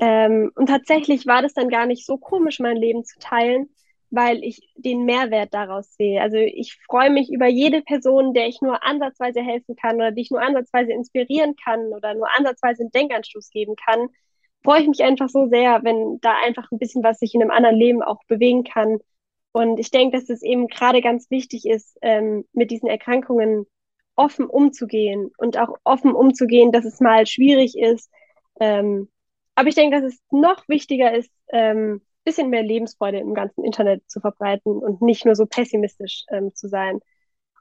Ähm, 0.00 0.52
und 0.54 0.66
tatsächlich 0.66 1.26
war 1.26 1.42
das 1.42 1.54
dann 1.54 1.68
gar 1.68 1.86
nicht 1.86 2.06
so 2.06 2.18
komisch, 2.18 2.60
mein 2.60 2.76
Leben 2.76 3.04
zu 3.04 3.18
teilen, 3.18 3.68
weil 4.10 4.42
ich 4.42 4.60
den 4.76 5.04
Mehrwert 5.04 5.52
daraus 5.52 5.94
sehe. 5.96 6.20
Also 6.20 6.36
ich 6.36 6.78
freue 6.86 7.10
mich 7.10 7.30
über 7.32 7.46
jede 7.46 7.82
Person, 7.82 8.32
der 8.32 8.48
ich 8.48 8.60
nur 8.62 8.84
ansatzweise 8.84 9.40
helfen 9.40 9.76
kann 9.76 9.96
oder 9.96 10.12
die 10.12 10.22
ich 10.22 10.30
nur 10.30 10.40
ansatzweise 10.40 10.92
inspirieren 10.92 11.56
kann 11.56 11.92
oder 11.92 12.14
nur 12.14 12.28
ansatzweise 12.36 12.82
einen 12.82 12.92
Denkanstoß 12.92 13.50
geben 13.50 13.74
kann. 13.76 14.08
Freue 14.64 14.82
ich 14.82 14.88
mich 14.88 15.02
einfach 15.02 15.28
so 15.28 15.46
sehr, 15.48 15.82
wenn 15.84 16.18
da 16.20 16.34
einfach 16.44 16.70
ein 16.72 16.78
bisschen 16.78 17.02
was 17.02 17.18
sich 17.18 17.34
in 17.34 17.42
einem 17.42 17.50
anderen 17.50 17.76
Leben 17.76 18.02
auch 18.02 18.22
bewegen 18.28 18.64
kann. 18.64 18.98
Und 19.52 19.78
ich 19.78 19.90
denke, 19.90 20.18
dass 20.18 20.28
es 20.28 20.42
eben 20.42 20.68
gerade 20.68 21.00
ganz 21.00 21.30
wichtig 21.30 21.66
ist, 21.66 21.96
ähm, 22.02 22.44
mit 22.52 22.70
diesen 22.70 22.88
Erkrankungen 22.88 23.66
offen 24.14 24.46
umzugehen 24.46 25.30
und 25.38 25.58
auch 25.58 25.76
offen 25.84 26.12
umzugehen, 26.12 26.72
dass 26.72 26.84
es 26.84 27.00
mal 27.00 27.26
schwierig 27.26 27.78
ist. 27.78 28.10
Ähm, 28.60 29.08
aber 29.54 29.68
ich 29.68 29.74
denke, 29.74 30.00
dass 30.00 30.12
es 30.12 30.20
noch 30.30 30.68
wichtiger 30.68 31.14
ist, 31.14 31.30
ähm, 31.52 32.02
bisschen 32.28 32.50
mehr 32.50 32.62
Lebensfreude 32.62 33.18
im 33.18 33.34
ganzen 33.34 33.64
Internet 33.64 34.02
zu 34.08 34.20
verbreiten 34.20 34.78
und 34.78 35.00
nicht 35.00 35.24
nur 35.24 35.34
so 35.34 35.46
pessimistisch 35.46 36.24
ähm, 36.30 36.54
zu 36.54 36.68
sein. 36.68 37.00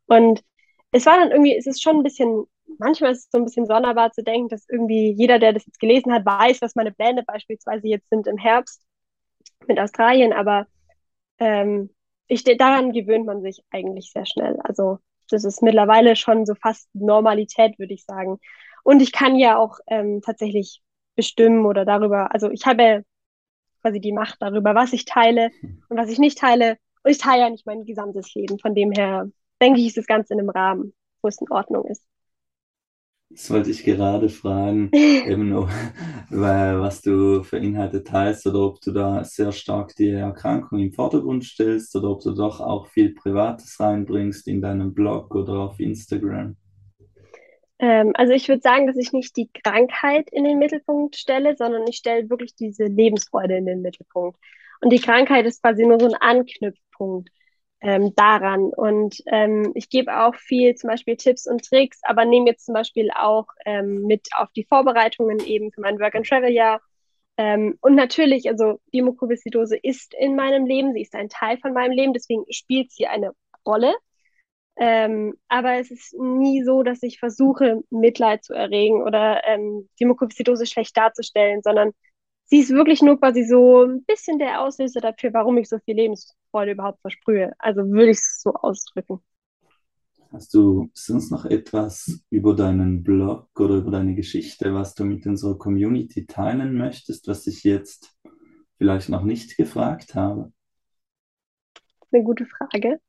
Und 0.07 0.43
es 0.91 1.05
war 1.05 1.17
dann 1.17 1.31
irgendwie, 1.31 1.55
es 1.55 1.67
ist 1.67 1.81
schon 1.81 1.97
ein 1.97 2.03
bisschen, 2.03 2.45
manchmal 2.77 3.11
ist 3.13 3.25
es 3.25 3.29
so 3.31 3.37
ein 3.37 3.45
bisschen 3.45 3.65
sonderbar 3.65 4.11
zu 4.11 4.23
denken, 4.23 4.49
dass 4.49 4.67
irgendwie 4.69 5.11
jeder, 5.11 5.39
der 5.39 5.53
das 5.53 5.65
jetzt 5.65 5.79
gelesen 5.79 6.11
hat, 6.13 6.25
weiß, 6.25 6.61
was 6.61 6.75
meine 6.75 6.91
Pläne 6.91 7.23
beispielsweise 7.23 7.87
jetzt 7.87 8.09
sind 8.09 8.27
im 8.27 8.37
Herbst 8.37 8.81
mit 9.67 9.79
Australien, 9.79 10.33
aber 10.33 10.67
ähm, 11.39 11.89
ich, 12.27 12.43
daran 12.43 12.91
gewöhnt 12.91 13.25
man 13.25 13.41
sich 13.41 13.63
eigentlich 13.71 14.11
sehr 14.11 14.25
schnell. 14.25 14.59
Also 14.63 14.99
das 15.29 15.43
ist 15.43 15.61
mittlerweile 15.61 16.15
schon 16.15 16.45
so 16.45 16.55
fast 16.55 16.89
Normalität, 16.93 17.77
würde 17.79 17.93
ich 17.93 18.05
sagen. 18.05 18.39
Und 18.83 19.01
ich 19.01 19.11
kann 19.11 19.35
ja 19.35 19.57
auch 19.57 19.79
ähm, 19.87 20.21
tatsächlich 20.21 20.81
bestimmen 21.15 21.65
oder 21.65 21.83
darüber, 21.83 22.33
also 22.33 22.49
ich 22.51 22.65
habe 22.65 23.03
quasi 23.81 23.99
die 23.99 24.11
Macht 24.11 24.41
darüber, 24.41 24.75
was 24.75 24.93
ich 24.93 25.05
teile 25.05 25.51
und 25.89 25.97
was 25.97 26.09
ich 26.09 26.19
nicht 26.19 26.37
teile. 26.37 26.77
Und 27.03 27.11
ich 27.11 27.17
teile 27.17 27.43
ja 27.43 27.49
nicht 27.49 27.65
mein 27.65 27.85
gesamtes 27.85 28.33
Leben. 28.35 28.59
Von 28.59 28.75
dem 28.75 28.91
her 28.91 29.29
denke 29.61 29.79
ich, 29.79 29.87
ist 29.87 29.97
das 29.97 30.07
Ganze 30.07 30.33
in 30.33 30.39
einem 30.39 30.49
Rahmen, 30.49 30.93
wo 31.21 31.27
es 31.27 31.39
in 31.41 31.49
Ordnung 31.51 31.85
ist. 31.85 32.03
Das 33.29 33.51
wollte 33.51 33.71
ich 33.71 33.83
gerade 33.83 34.29
fragen, 34.29 34.89
eben 34.93 35.49
noch, 35.49 35.69
was 36.29 37.01
du 37.01 37.43
für 37.43 37.57
Inhalte 37.57 38.03
teilst 38.03 38.47
oder 38.47 38.61
ob 38.61 38.81
du 38.81 38.91
da 38.91 39.23
sehr 39.23 39.51
stark 39.51 39.95
die 39.95 40.09
Erkrankung 40.09 40.79
im 40.79 40.93
Vordergrund 40.93 41.43
stellst 41.43 41.95
oder 41.95 42.09
ob 42.11 42.21
du 42.21 42.33
doch 42.33 42.61
auch 42.61 42.87
viel 42.87 43.13
Privates 43.13 43.79
reinbringst 43.79 44.47
in 44.47 44.61
deinem 44.61 44.93
Blog 44.93 45.35
oder 45.35 45.59
auf 45.59 45.79
Instagram. 45.79 46.55
Ähm, 47.79 48.13
also 48.15 48.33
ich 48.33 48.47
würde 48.47 48.61
sagen, 48.61 48.87
dass 48.87 48.97
ich 48.97 49.11
nicht 49.11 49.35
die 49.35 49.49
Krankheit 49.51 50.29
in 50.31 50.45
den 50.45 50.57
Mittelpunkt 50.57 51.15
stelle, 51.15 51.55
sondern 51.55 51.85
ich 51.87 51.97
stelle 51.97 52.29
wirklich 52.29 52.55
diese 52.55 52.85
Lebensfreude 52.85 53.57
in 53.57 53.65
den 53.65 53.81
Mittelpunkt. 53.81 54.39
Und 54.81 54.91
die 54.91 54.99
Krankheit 54.99 55.45
ist 55.45 55.61
quasi 55.61 55.85
nur 55.85 55.99
so 55.99 56.07
ein 56.07 56.15
Anknüpfpunkt 56.15 57.29
ähm, 57.81 58.13
daran. 58.15 58.71
Und 58.75 59.21
ähm, 59.27 59.71
ich 59.75 59.89
gebe 59.89 60.19
auch 60.25 60.35
viel 60.35 60.75
zum 60.75 60.89
Beispiel 60.89 61.15
Tipps 61.17 61.47
und 61.47 61.65
Tricks, 61.65 61.99
aber 62.03 62.25
nehme 62.25 62.47
jetzt 62.47 62.65
zum 62.65 62.73
Beispiel 62.73 63.09
auch 63.11 63.47
ähm, 63.65 64.03
mit 64.03 64.27
auf 64.37 64.51
die 64.53 64.65
Vorbereitungen 64.65 65.39
eben 65.39 65.71
für 65.71 65.81
mein 65.81 65.99
Work-and-Travel-Jahr. 65.99 66.81
Ähm, 67.37 67.77
und 67.81 67.95
natürlich, 67.95 68.49
also 68.49 68.79
die 68.93 69.01
Mukoviszidose 69.03 69.77
ist 69.77 70.13
in 70.15 70.35
meinem 70.35 70.65
Leben, 70.65 70.93
sie 70.93 71.01
ist 71.01 71.13
ein 71.15 71.29
Teil 71.29 71.57
von 71.59 71.73
meinem 71.73 71.91
Leben, 71.91 72.13
deswegen 72.13 72.43
spielt 72.49 72.91
sie 72.91 73.07
eine 73.07 73.31
Rolle. 73.65 73.93
Ähm, 74.79 75.35
aber 75.47 75.79
es 75.79 75.89
ist 75.91 76.13
nie 76.19 76.63
so, 76.63 76.83
dass 76.83 77.01
ich 77.01 77.19
versuche, 77.19 77.81
Mitleid 77.89 78.43
zu 78.43 78.53
erregen 78.53 79.01
oder 79.01 79.41
ähm, 79.47 79.89
die 79.99 80.05
Mukoviszidose 80.05 80.67
schlecht 80.67 80.95
darzustellen, 80.95 81.61
sondern 81.63 81.93
sie 82.47 82.59
ist 82.59 82.71
wirklich 82.71 83.01
nur 83.01 83.19
quasi 83.19 83.43
so 83.43 83.83
ein 83.83 84.03
bisschen 84.03 84.39
der 84.39 84.61
Auslöser 84.61 85.01
dafür, 85.01 85.33
warum 85.33 85.57
ich 85.57 85.69
so 85.69 85.77
viel 85.79 85.95
Lebensfreude 85.95 86.71
überhaupt 86.71 87.01
versprühe. 87.01 87.53
Also 87.59 87.81
würde 87.89 88.11
ich 88.11 88.17
es 88.17 88.41
so 88.41 88.53
ausdrücken. 88.53 89.19
Hast 90.31 90.53
du 90.53 90.89
sonst 90.93 91.31
noch 91.31 91.45
etwas 91.45 92.21
über 92.29 92.53
deinen 92.53 93.03
Blog 93.03 93.47
oder 93.57 93.75
über 93.75 93.91
deine 93.91 94.13
Geschichte, 94.13 94.73
was 94.73 94.93
du 94.93 95.05
mit 95.05 95.25
unserer 95.25 95.57
Community 95.57 96.25
teilen 96.25 96.77
möchtest, 96.77 97.27
was 97.27 97.47
ich 97.47 97.63
jetzt 97.63 98.17
vielleicht 98.77 99.09
noch 99.09 99.23
nicht 99.23 99.55
gefragt 99.55 100.15
habe? 100.15 100.51
Eine 102.11 102.23
gute 102.23 102.45
Frage. 102.45 102.99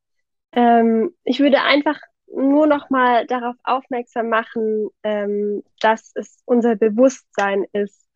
Ähm, 0.52 1.10
ich 1.24 1.40
würde 1.40 1.62
einfach 1.62 2.00
nur 2.34 2.66
noch 2.66 2.90
mal 2.90 3.26
darauf 3.26 3.56
aufmerksam 3.64 4.28
machen, 4.28 4.88
ähm, 5.02 5.62
dass 5.80 6.12
es 6.14 6.40
unser 6.44 6.76
Bewusstsein 6.76 7.64
ist, 7.72 8.07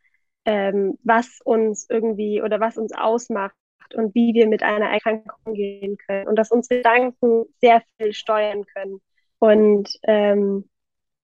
ähm, 0.45 0.99
was 1.05 1.41
uns 1.45 1.87
irgendwie 1.89 2.43
oder 2.43 2.61
was 2.61 2.77
uns 2.77 2.93
ausmacht 2.93 3.55
und 3.95 4.15
wie 4.15 4.35
wir 4.35 4.49
mit 4.49 4.63
einer 4.63 4.91
Erkrankung 4.91 5.33
umgehen 5.45 5.97
können 6.07 6.29
und 6.29 6.37
dass 6.37 6.51
unsere 6.51 6.79
Gedanken 6.79 7.45
sehr 7.61 7.83
viel 7.99 8.13
steuern 8.13 8.65
können. 8.67 9.01
Und 9.39 9.99
ähm, 10.05 10.69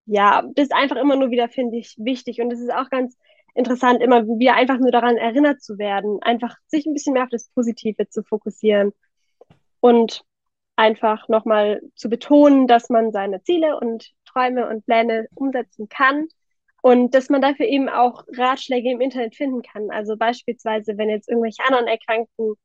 ja, 0.05 0.43
das 0.55 0.65
ist 0.65 0.73
einfach 0.73 0.97
immer 0.97 1.15
nur 1.15 1.31
wieder, 1.31 1.49
finde 1.49 1.77
ich, 1.77 1.95
wichtig. 1.97 2.41
Und 2.41 2.51
es 2.51 2.59
ist 2.59 2.73
auch 2.73 2.89
ganz 2.89 3.17
interessant, 3.53 4.01
immer 4.01 4.25
wieder 4.25 4.55
einfach 4.55 4.79
nur 4.79 4.91
daran 4.91 5.17
erinnert 5.17 5.61
zu 5.61 5.77
werden, 5.77 6.19
einfach 6.21 6.55
sich 6.67 6.85
ein 6.85 6.93
bisschen 6.93 7.13
mehr 7.13 7.23
auf 7.23 7.29
das 7.29 7.49
Positive 7.49 8.09
zu 8.09 8.23
fokussieren. 8.23 8.91
Und 9.81 10.23
einfach 10.75 11.27
nochmal 11.27 11.81
zu 11.95 12.09
betonen, 12.09 12.67
dass 12.67 12.89
man 12.89 13.11
seine 13.11 13.41
Ziele 13.43 13.77
und 13.79 14.11
Träume 14.25 14.67
und 14.69 14.85
Pläne 14.85 15.27
umsetzen 15.35 15.89
kann 15.89 16.27
und 16.81 17.13
dass 17.13 17.29
man 17.29 17.41
dafür 17.41 17.65
eben 17.65 17.89
auch 17.89 18.23
Ratschläge 18.35 18.91
im 18.91 19.01
Internet 19.01 19.35
finden 19.35 19.61
kann. 19.61 19.89
Also 19.91 20.17
beispielsweise, 20.17 20.97
wenn 20.97 21.09
jetzt 21.09 21.29
irgendwelche 21.29 21.63
anderen 21.65 21.87
Erkrankten 21.87 22.55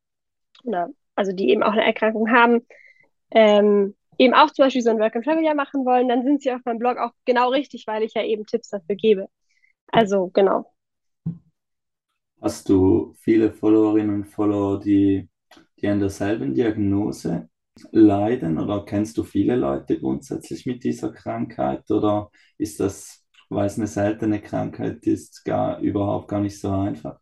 oder 0.64 0.90
also 1.14 1.32
die 1.32 1.50
eben 1.50 1.62
auch 1.62 1.72
eine 1.72 1.84
Erkrankung 1.84 2.30
haben, 2.30 2.66
ähm, 3.30 3.94
eben 4.18 4.34
auch 4.34 4.50
zum 4.50 4.64
Beispiel 4.64 4.82
so 4.82 4.90
ein 4.90 4.98
Work 4.98 5.16
and 5.16 5.24
Travel 5.24 5.44
Jahr 5.44 5.54
machen 5.54 5.84
wollen, 5.84 6.08
dann 6.08 6.24
sind 6.24 6.42
sie 6.42 6.52
auf 6.52 6.60
meinem 6.64 6.78
Blog 6.78 6.98
auch 6.98 7.12
genau 7.24 7.50
richtig, 7.50 7.86
weil 7.86 8.02
ich 8.02 8.14
ja 8.14 8.22
eben 8.22 8.46
Tipps 8.46 8.70
dafür 8.70 8.96
gebe. 8.96 9.28
Also 9.88 10.28
genau. 10.28 10.72
Hast 12.40 12.68
du 12.68 13.14
viele 13.18 13.52
Followerinnen 13.52 14.16
und 14.16 14.24
Follower, 14.24 14.78
die, 14.78 15.28
die 15.80 15.88
an 15.88 16.00
derselben 16.00 16.54
Diagnose 16.54 17.48
leiden 17.90 18.58
oder 18.58 18.84
kennst 18.84 19.16
du 19.18 19.24
viele 19.24 19.56
Leute 19.56 19.98
grundsätzlich 19.98 20.66
mit 20.66 20.84
dieser 20.84 21.12
Krankheit 21.12 21.90
oder 21.90 22.30
ist 22.58 22.78
das, 22.80 23.23
weil 23.48 23.66
es 23.66 23.78
eine 23.78 23.86
seltene 23.86 24.40
Krankheit 24.40 25.06
ist, 25.06 25.44
gar 25.44 25.80
überhaupt 25.80 26.28
gar 26.28 26.40
nicht 26.40 26.60
so 26.60 26.70
einfach? 26.70 27.18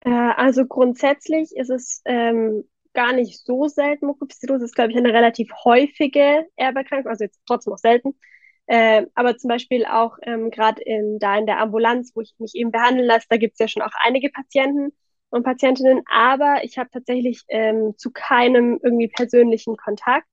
Äh, 0.00 0.10
also 0.10 0.66
grundsätzlich 0.66 1.54
ist 1.56 1.70
es 1.70 2.02
ähm, 2.04 2.64
gar 2.92 3.12
nicht 3.12 3.44
so 3.44 3.68
selten. 3.68 4.06
Mukoviszidose 4.06 4.64
ist, 4.64 4.74
glaube 4.74 4.92
ich, 4.92 4.96
eine 4.96 5.12
relativ 5.12 5.50
häufige 5.64 6.46
Erberkrankung, 6.56 7.10
also 7.10 7.24
jetzt 7.24 7.40
trotzdem 7.46 7.72
auch 7.72 7.78
selten. 7.78 8.18
Äh, 8.66 9.06
aber 9.14 9.36
zum 9.36 9.48
Beispiel 9.48 9.84
auch 9.84 10.16
ähm, 10.22 10.50
gerade 10.50 10.82
da 11.18 11.38
in 11.38 11.46
der 11.46 11.58
Ambulanz, 11.58 12.12
wo 12.14 12.20
ich 12.20 12.34
mich 12.38 12.54
eben 12.54 12.70
behandeln 12.70 13.06
lasse, 13.06 13.26
da 13.28 13.36
gibt 13.36 13.54
es 13.54 13.58
ja 13.58 13.68
schon 13.68 13.82
auch 13.82 13.94
einige 14.04 14.30
Patienten, 14.30 14.92
und 15.30 15.44
Patientinnen, 15.44 16.02
aber 16.06 16.64
ich 16.64 16.76
habe 16.78 16.90
tatsächlich 16.92 17.44
ähm, 17.48 17.94
zu 17.96 18.10
keinem 18.10 18.78
irgendwie 18.82 19.08
persönlichen 19.08 19.76
Kontakt. 19.76 20.26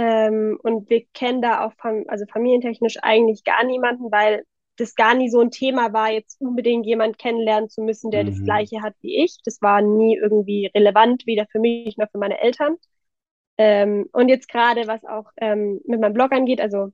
Ähm, 0.00 0.58
und 0.62 0.88
wir 0.88 1.04
kennen 1.12 1.42
da 1.42 1.66
auch 1.66 1.74
fam 1.74 2.04
also 2.08 2.24
familientechnisch 2.24 2.96
eigentlich 3.02 3.44
gar 3.44 3.64
niemanden, 3.64 4.10
weil 4.10 4.44
das 4.76 4.94
gar 4.94 5.14
nie 5.14 5.28
so 5.28 5.40
ein 5.40 5.50
Thema 5.50 5.92
war, 5.92 6.10
jetzt 6.10 6.40
unbedingt 6.40 6.86
jemand 6.86 7.18
kennenlernen 7.18 7.68
zu 7.68 7.82
müssen, 7.82 8.10
der 8.10 8.24
mhm. 8.24 8.28
das 8.28 8.42
gleiche 8.42 8.80
hat 8.80 8.94
wie 9.02 9.22
ich. 9.22 9.36
Das 9.44 9.60
war 9.60 9.82
nie 9.82 10.16
irgendwie 10.16 10.70
relevant, 10.74 11.26
weder 11.26 11.46
für 11.52 11.58
mich 11.60 11.98
noch 11.98 12.10
für 12.10 12.18
meine 12.18 12.40
Eltern. 12.40 12.76
Ähm, 13.58 14.08
und 14.12 14.30
jetzt 14.30 14.48
gerade, 14.48 14.86
was 14.86 15.04
auch 15.04 15.26
ähm, 15.36 15.82
mit 15.84 16.00
meinem 16.00 16.14
Blog 16.14 16.32
angeht, 16.32 16.62
also 16.62 16.88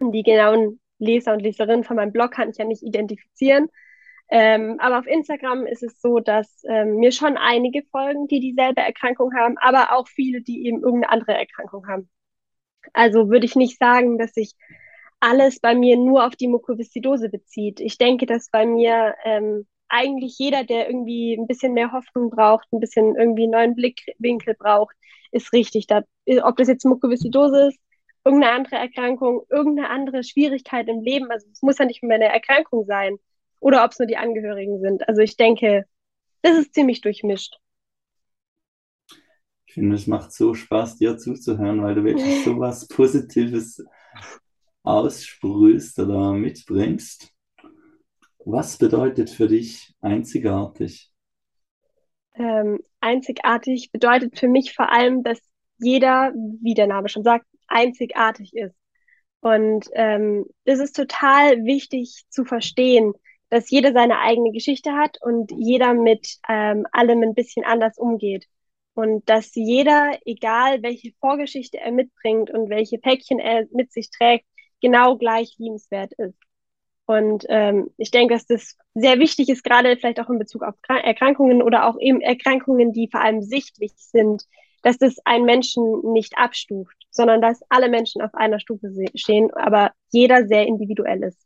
die 0.00 0.22
genauen 0.22 0.80
Leser 0.98 1.34
und 1.34 1.40
Leserinnen 1.40 1.84
von 1.84 1.96
meinem 1.96 2.12
Blog 2.12 2.30
kann 2.32 2.48
ich 2.50 2.56
ja 2.56 2.64
nicht 2.64 2.82
identifizieren. 2.82 3.68
Ähm, 4.30 4.76
aber 4.80 5.00
auf 5.00 5.06
Instagram 5.06 5.66
ist 5.66 5.82
es 5.82 6.00
so, 6.00 6.20
dass 6.20 6.62
ähm, 6.68 6.96
mir 6.96 7.12
schon 7.12 7.36
einige 7.36 7.82
folgen, 7.90 8.28
die 8.28 8.40
dieselbe 8.40 8.80
Erkrankung 8.80 9.34
haben, 9.34 9.58
aber 9.58 9.92
auch 9.92 10.08
viele, 10.08 10.40
die 10.40 10.66
eben 10.66 10.82
irgendeine 10.82 11.12
andere 11.12 11.34
Erkrankung 11.34 11.86
haben. 11.86 12.08
Also 12.92 13.30
würde 13.30 13.46
ich 13.46 13.56
nicht 13.56 13.78
sagen, 13.78 14.18
dass 14.18 14.32
sich 14.32 14.54
alles 15.20 15.60
bei 15.60 15.74
mir 15.74 15.96
nur 15.96 16.26
auf 16.26 16.36
die 16.36 16.48
Mukoviszidose 16.48 17.28
bezieht. 17.28 17.80
Ich 17.80 17.98
denke, 17.98 18.26
dass 18.26 18.50
bei 18.50 18.66
mir 18.66 19.14
ähm, 19.24 19.66
eigentlich 19.88 20.38
jeder, 20.38 20.64
der 20.64 20.88
irgendwie 20.88 21.34
ein 21.34 21.46
bisschen 21.46 21.74
mehr 21.74 21.92
Hoffnung 21.92 22.30
braucht, 22.30 22.72
ein 22.72 22.80
bisschen 22.80 23.16
irgendwie 23.16 23.42
einen 23.42 23.52
neuen 23.52 23.74
Blickwinkel 23.74 24.54
braucht, 24.54 24.96
ist 25.30 25.52
richtig. 25.52 25.86
Da, 25.86 26.02
ob 26.42 26.56
das 26.56 26.68
jetzt 26.68 26.84
Mukoviszidose 26.84 27.68
ist, 27.68 27.78
irgendeine 28.24 28.54
andere 28.54 28.76
Erkrankung, 28.76 29.42
irgendeine 29.50 29.90
andere 29.90 30.24
Schwierigkeit 30.24 30.88
im 30.88 31.00
Leben, 31.00 31.30
also 31.30 31.46
es 31.52 31.62
muss 31.62 31.78
ja 31.78 31.84
nicht 31.84 32.02
mehr 32.02 32.16
eine 32.16 32.32
Erkrankung 32.32 32.84
sein 32.86 33.16
oder 33.60 33.84
ob 33.84 33.92
es 33.92 33.98
nur 33.98 34.06
die 34.06 34.16
Angehörigen 34.16 34.80
sind. 34.80 35.08
Also 35.08 35.22
ich 35.22 35.36
denke, 35.36 35.86
das 36.42 36.56
ist 36.58 36.74
ziemlich 36.74 37.00
durchmischt. 37.00 37.56
Ich 39.70 39.74
finde, 39.74 39.94
es 39.94 40.08
macht 40.08 40.32
so 40.32 40.52
Spaß, 40.52 40.96
dir 40.96 41.16
zuzuhören, 41.16 41.80
weil 41.80 41.94
du 41.94 42.02
wirklich 42.02 42.42
so 42.44 42.58
was 42.58 42.88
Positives 42.88 43.80
aussprühst 44.82 45.96
oder 46.00 46.32
mitbringst. 46.32 47.32
Was 48.44 48.78
bedeutet 48.78 49.30
für 49.30 49.46
dich 49.46 49.94
einzigartig? 50.00 51.12
Ähm, 52.34 52.80
einzigartig 52.98 53.92
bedeutet 53.92 54.40
für 54.40 54.48
mich 54.48 54.74
vor 54.74 54.90
allem, 54.90 55.22
dass 55.22 55.38
jeder, 55.78 56.32
wie 56.34 56.74
der 56.74 56.88
Name 56.88 57.08
schon 57.08 57.22
sagt, 57.22 57.46
einzigartig 57.68 58.56
ist. 58.56 58.74
Und 59.38 59.86
ähm, 59.92 60.46
es 60.64 60.80
ist 60.80 60.96
total 60.96 61.64
wichtig 61.64 62.24
zu 62.28 62.44
verstehen, 62.44 63.12
dass 63.50 63.70
jeder 63.70 63.92
seine 63.92 64.18
eigene 64.18 64.50
Geschichte 64.50 64.94
hat 64.94 65.18
und 65.22 65.52
jeder 65.52 65.94
mit 65.94 66.38
ähm, 66.48 66.88
allem 66.90 67.22
ein 67.22 67.34
bisschen 67.34 67.64
anders 67.64 67.96
umgeht. 67.96 68.48
Und 69.00 69.26
dass 69.30 69.54
jeder, 69.54 70.10
egal 70.26 70.82
welche 70.82 71.12
Vorgeschichte 71.20 71.78
er 71.78 71.90
mitbringt 71.90 72.50
und 72.50 72.68
welche 72.68 72.98
Päckchen 72.98 73.38
er 73.38 73.66
mit 73.72 73.90
sich 73.90 74.10
trägt, 74.10 74.44
genau 74.82 75.16
gleich 75.16 75.54
liebenswert 75.56 76.12
ist. 76.18 76.38
Und 77.06 77.46
ähm, 77.48 77.88
ich 77.96 78.10
denke, 78.10 78.34
dass 78.34 78.44
das 78.44 78.76
sehr 78.92 79.18
wichtig 79.18 79.48
ist, 79.48 79.64
gerade 79.64 79.96
vielleicht 79.96 80.20
auch 80.20 80.28
in 80.28 80.38
Bezug 80.38 80.62
auf 80.62 80.74
Erkrankungen 80.86 81.62
oder 81.62 81.88
auch 81.88 81.98
eben 81.98 82.20
Erkrankungen, 82.20 82.92
die 82.92 83.08
vor 83.10 83.22
allem 83.22 83.40
sichtlich 83.40 83.92
sind, 83.96 84.44
dass 84.82 84.98
das 84.98 85.16
einen 85.24 85.46
Menschen 85.46 86.02
nicht 86.12 86.36
abstuft, 86.36 87.06
sondern 87.10 87.40
dass 87.40 87.62
alle 87.70 87.88
Menschen 87.88 88.20
auf 88.20 88.34
einer 88.34 88.60
Stufe 88.60 88.92
stehen, 89.14 89.50
aber 89.54 89.92
jeder 90.10 90.46
sehr 90.46 90.66
individuell 90.66 91.22
ist. 91.22 91.40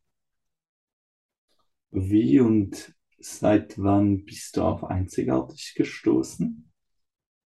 Wie 1.93 2.40
und 2.40 2.93
seit 3.21 3.79
wann 3.79 4.25
bist 4.25 4.57
du 4.57 4.62
auf 4.62 4.83
Einzigartig 4.83 5.75
gestoßen? 5.77 6.69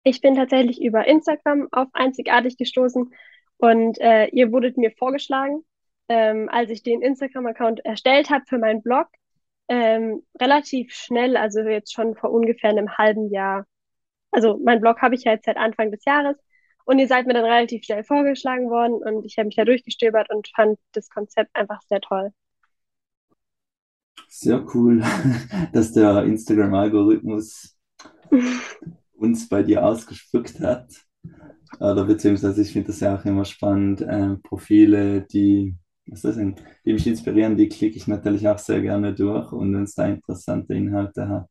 Ich 0.08 0.20
bin 0.20 0.34
tatsächlich 0.34 0.82
über 0.82 1.06
Instagram 1.06 1.68
auf 1.72 1.88
Einzigartig 1.92 2.56
gestoßen 2.56 3.12
und 3.58 4.00
äh, 4.00 4.26
ihr 4.28 4.52
wurdet 4.52 4.76
mir 4.76 4.90
vorgeschlagen, 4.92 5.64
ähm, 6.08 6.48
als 6.50 6.70
ich 6.70 6.82
den 6.82 7.02
Instagram-Account 7.02 7.84
erstellt 7.84 8.30
habe 8.30 8.44
für 8.46 8.58
meinen 8.58 8.82
Blog. 8.82 9.08
Ähm, 9.68 10.22
relativ 10.40 10.92
schnell, 10.92 11.36
also 11.36 11.60
jetzt 11.60 11.92
schon 11.92 12.14
vor 12.14 12.30
ungefähr 12.30 12.70
einem 12.70 12.96
halben 12.96 13.30
Jahr 13.30 13.66
also 14.30 14.58
mein 14.62 14.80
Blog 14.80 15.00
habe 15.00 15.14
ich 15.14 15.24
ja 15.24 15.32
jetzt 15.32 15.46
seit 15.46 15.56
Anfang 15.56 15.90
des 15.90 16.04
Jahres 16.04 16.36
und 16.84 16.98
ihr 16.98 17.08
seid 17.08 17.26
mir 17.26 17.34
dann 17.34 17.44
relativ 17.44 17.84
schnell 17.84 18.04
vorgeschlagen 18.04 18.70
worden 18.70 18.94
und 18.94 19.24
ich 19.24 19.38
habe 19.38 19.46
mich 19.46 19.56
da 19.56 19.64
durchgestöbert 19.64 20.30
und 20.30 20.48
fand 20.54 20.78
das 20.92 21.08
Konzept 21.08 21.54
einfach 21.54 21.80
sehr 21.88 22.00
toll. 22.00 22.30
Sehr 24.28 24.64
cool, 24.74 25.02
dass 25.72 25.92
der 25.92 26.24
Instagram-Algorithmus 26.24 27.76
uns 29.18 29.48
bei 29.48 29.62
dir 29.62 29.84
ausgespuckt 29.84 30.60
hat. 30.60 30.92
Oder 31.80 32.04
beziehungsweise 32.04 32.62
ich 32.62 32.72
finde 32.72 32.88
das 32.88 33.00
ja 33.00 33.16
auch 33.16 33.24
immer 33.24 33.44
spannend, 33.44 34.00
äh, 34.00 34.36
Profile, 34.42 35.22
die, 35.22 35.76
was 36.06 36.24
ist 36.24 36.36
denn, 36.38 36.56
die 36.84 36.92
mich 36.94 37.06
inspirieren, 37.06 37.56
die 37.56 37.68
klicke 37.68 37.96
ich 37.96 38.06
natürlich 38.06 38.48
auch 38.48 38.58
sehr 38.58 38.80
gerne 38.80 39.14
durch 39.14 39.52
und 39.52 39.74
wenn 39.74 39.84
es 39.84 39.94
da 39.94 40.06
interessante 40.06 40.74
Inhalte 40.74 41.28
hat, 41.28 41.48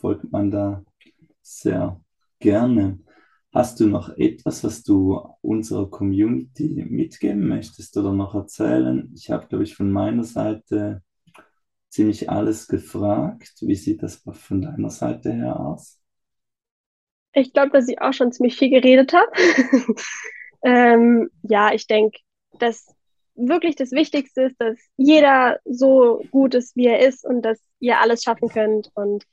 folgt 0.00 0.30
man 0.32 0.50
da 0.50 0.82
sehr 1.42 2.00
Gerne. 2.40 2.98
Hast 3.52 3.80
du 3.80 3.86
noch 3.86 4.10
etwas, 4.16 4.64
was 4.64 4.82
du 4.82 5.20
unserer 5.42 5.90
Community 5.90 6.86
mitgeben 6.88 7.48
möchtest 7.48 7.96
oder 7.98 8.12
noch 8.12 8.34
erzählen? 8.34 9.12
Ich 9.14 9.30
habe, 9.30 9.46
glaube 9.48 9.64
ich, 9.64 9.74
von 9.76 9.90
meiner 9.90 10.24
Seite 10.24 11.02
ziemlich 11.90 12.30
alles 12.30 12.68
gefragt. 12.68 13.54
Wie 13.62 13.74
sieht 13.76 14.02
das 14.02 14.22
von 14.32 14.62
deiner 14.62 14.90
Seite 14.90 15.32
her 15.32 15.60
aus? 15.60 15.99
Ich 17.32 17.52
glaube, 17.52 17.70
dass 17.70 17.88
ich 17.88 18.00
auch 18.00 18.12
schon 18.12 18.32
ziemlich 18.32 18.56
viel 18.56 18.70
geredet 18.70 19.12
habe. 19.12 19.30
ähm, 20.64 21.30
ja, 21.42 21.72
ich 21.72 21.86
denke, 21.86 22.18
dass 22.58 22.86
wirklich 23.34 23.76
das 23.76 23.92
Wichtigste 23.92 24.42
ist, 24.42 24.60
dass 24.60 24.78
jeder 24.96 25.60
so 25.64 26.22
gut 26.30 26.54
ist, 26.54 26.76
wie 26.76 26.86
er 26.86 27.06
ist 27.06 27.24
und 27.24 27.42
dass 27.42 27.60
ihr 27.78 28.00
alles 28.00 28.22
schaffen 28.22 28.48
könnt 28.48 28.90
und 28.94 29.24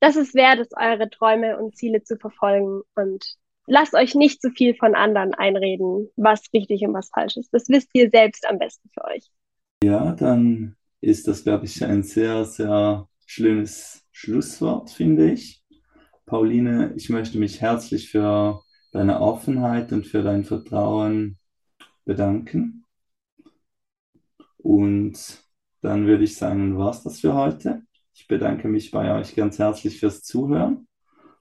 dass 0.00 0.16
es 0.16 0.34
wert 0.34 0.60
ist, 0.60 0.74
eure 0.76 1.10
Träume 1.10 1.58
und 1.58 1.76
Ziele 1.76 2.02
zu 2.02 2.16
verfolgen 2.16 2.82
und 2.94 3.36
lasst 3.66 3.94
euch 3.94 4.14
nicht 4.14 4.40
zu 4.40 4.50
viel 4.50 4.74
von 4.74 4.94
anderen 4.94 5.34
einreden, 5.34 6.10
was 6.16 6.42
richtig 6.54 6.82
und 6.82 6.94
was 6.94 7.10
falsch 7.12 7.36
ist. 7.36 7.52
Das 7.52 7.68
wisst 7.68 7.90
ihr 7.92 8.10
selbst 8.10 8.48
am 8.48 8.58
besten 8.58 8.88
für 8.94 9.04
euch. 9.04 9.26
Ja, 9.82 10.12
dann 10.12 10.76
ist 11.00 11.28
das, 11.28 11.44
glaube 11.44 11.66
ich, 11.66 11.84
ein 11.84 12.02
sehr, 12.02 12.44
sehr 12.44 13.08
schönes 13.26 14.04
Schlusswort, 14.10 14.90
finde 14.90 15.32
ich. 15.32 15.59
Pauline, 16.30 16.94
ich 16.96 17.10
möchte 17.10 17.38
mich 17.38 17.60
herzlich 17.60 18.08
für 18.08 18.62
deine 18.92 19.20
Offenheit 19.20 19.92
und 19.92 20.06
für 20.06 20.22
dein 20.22 20.44
Vertrauen 20.44 21.38
bedanken. 22.04 22.86
Und 24.58 25.42
dann 25.82 26.06
würde 26.06 26.24
ich 26.24 26.36
sagen, 26.36 26.78
war 26.78 26.90
es 26.90 27.02
das 27.02 27.20
für 27.20 27.34
heute. 27.34 27.82
Ich 28.14 28.28
bedanke 28.28 28.68
mich 28.68 28.92
bei 28.92 29.18
euch 29.18 29.34
ganz 29.34 29.58
herzlich 29.58 29.98
fürs 29.98 30.22
Zuhören 30.22 30.86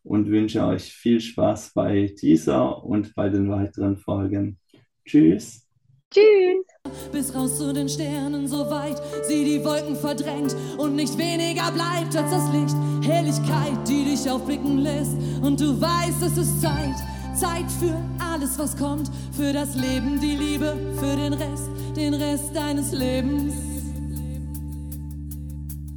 und 0.03 0.29
wünsche 0.29 0.65
euch 0.65 0.91
viel 0.91 1.21
Spaß 1.21 1.73
bei 1.73 2.15
dieser 2.19 2.83
und 2.83 3.13
bei 3.13 3.29
den 3.29 3.49
weiteren 3.49 3.97
Folgen. 3.97 4.59
Tschüss. 5.05 5.68
Tschüss. 6.11 6.65
Bis 7.11 7.35
raus 7.35 7.59
zu 7.59 7.71
den 7.71 7.87
Sternen, 7.87 8.47
so 8.47 8.69
weit 8.71 8.99
sie 9.27 9.45
die 9.45 9.63
Wolken 9.63 9.95
verdrängt 9.95 10.55
und 10.77 10.95
nicht 10.95 11.15
weniger 11.19 11.71
bleibt 11.71 12.15
als 12.15 12.31
das 12.31 12.51
Licht. 12.51 12.75
Helligkeit, 13.07 13.87
die 13.87 14.05
dich 14.05 14.29
aufblicken 14.29 14.79
lässt 14.79 15.15
und 15.43 15.59
du 15.59 15.79
weißt, 15.79 16.23
es 16.23 16.37
ist 16.37 16.61
Zeit. 16.61 16.95
Zeit 17.35 17.71
für 17.79 17.95
alles, 18.19 18.57
was 18.57 18.75
kommt, 18.75 19.11
für 19.37 19.53
das 19.53 19.75
Leben, 19.75 20.19
die 20.19 20.35
Liebe, 20.35 20.75
für 20.97 21.15
den 21.15 21.33
Rest, 21.33 21.69
den 21.95 22.15
Rest 22.15 22.55
deines 22.55 22.91
Lebens. 22.91 23.68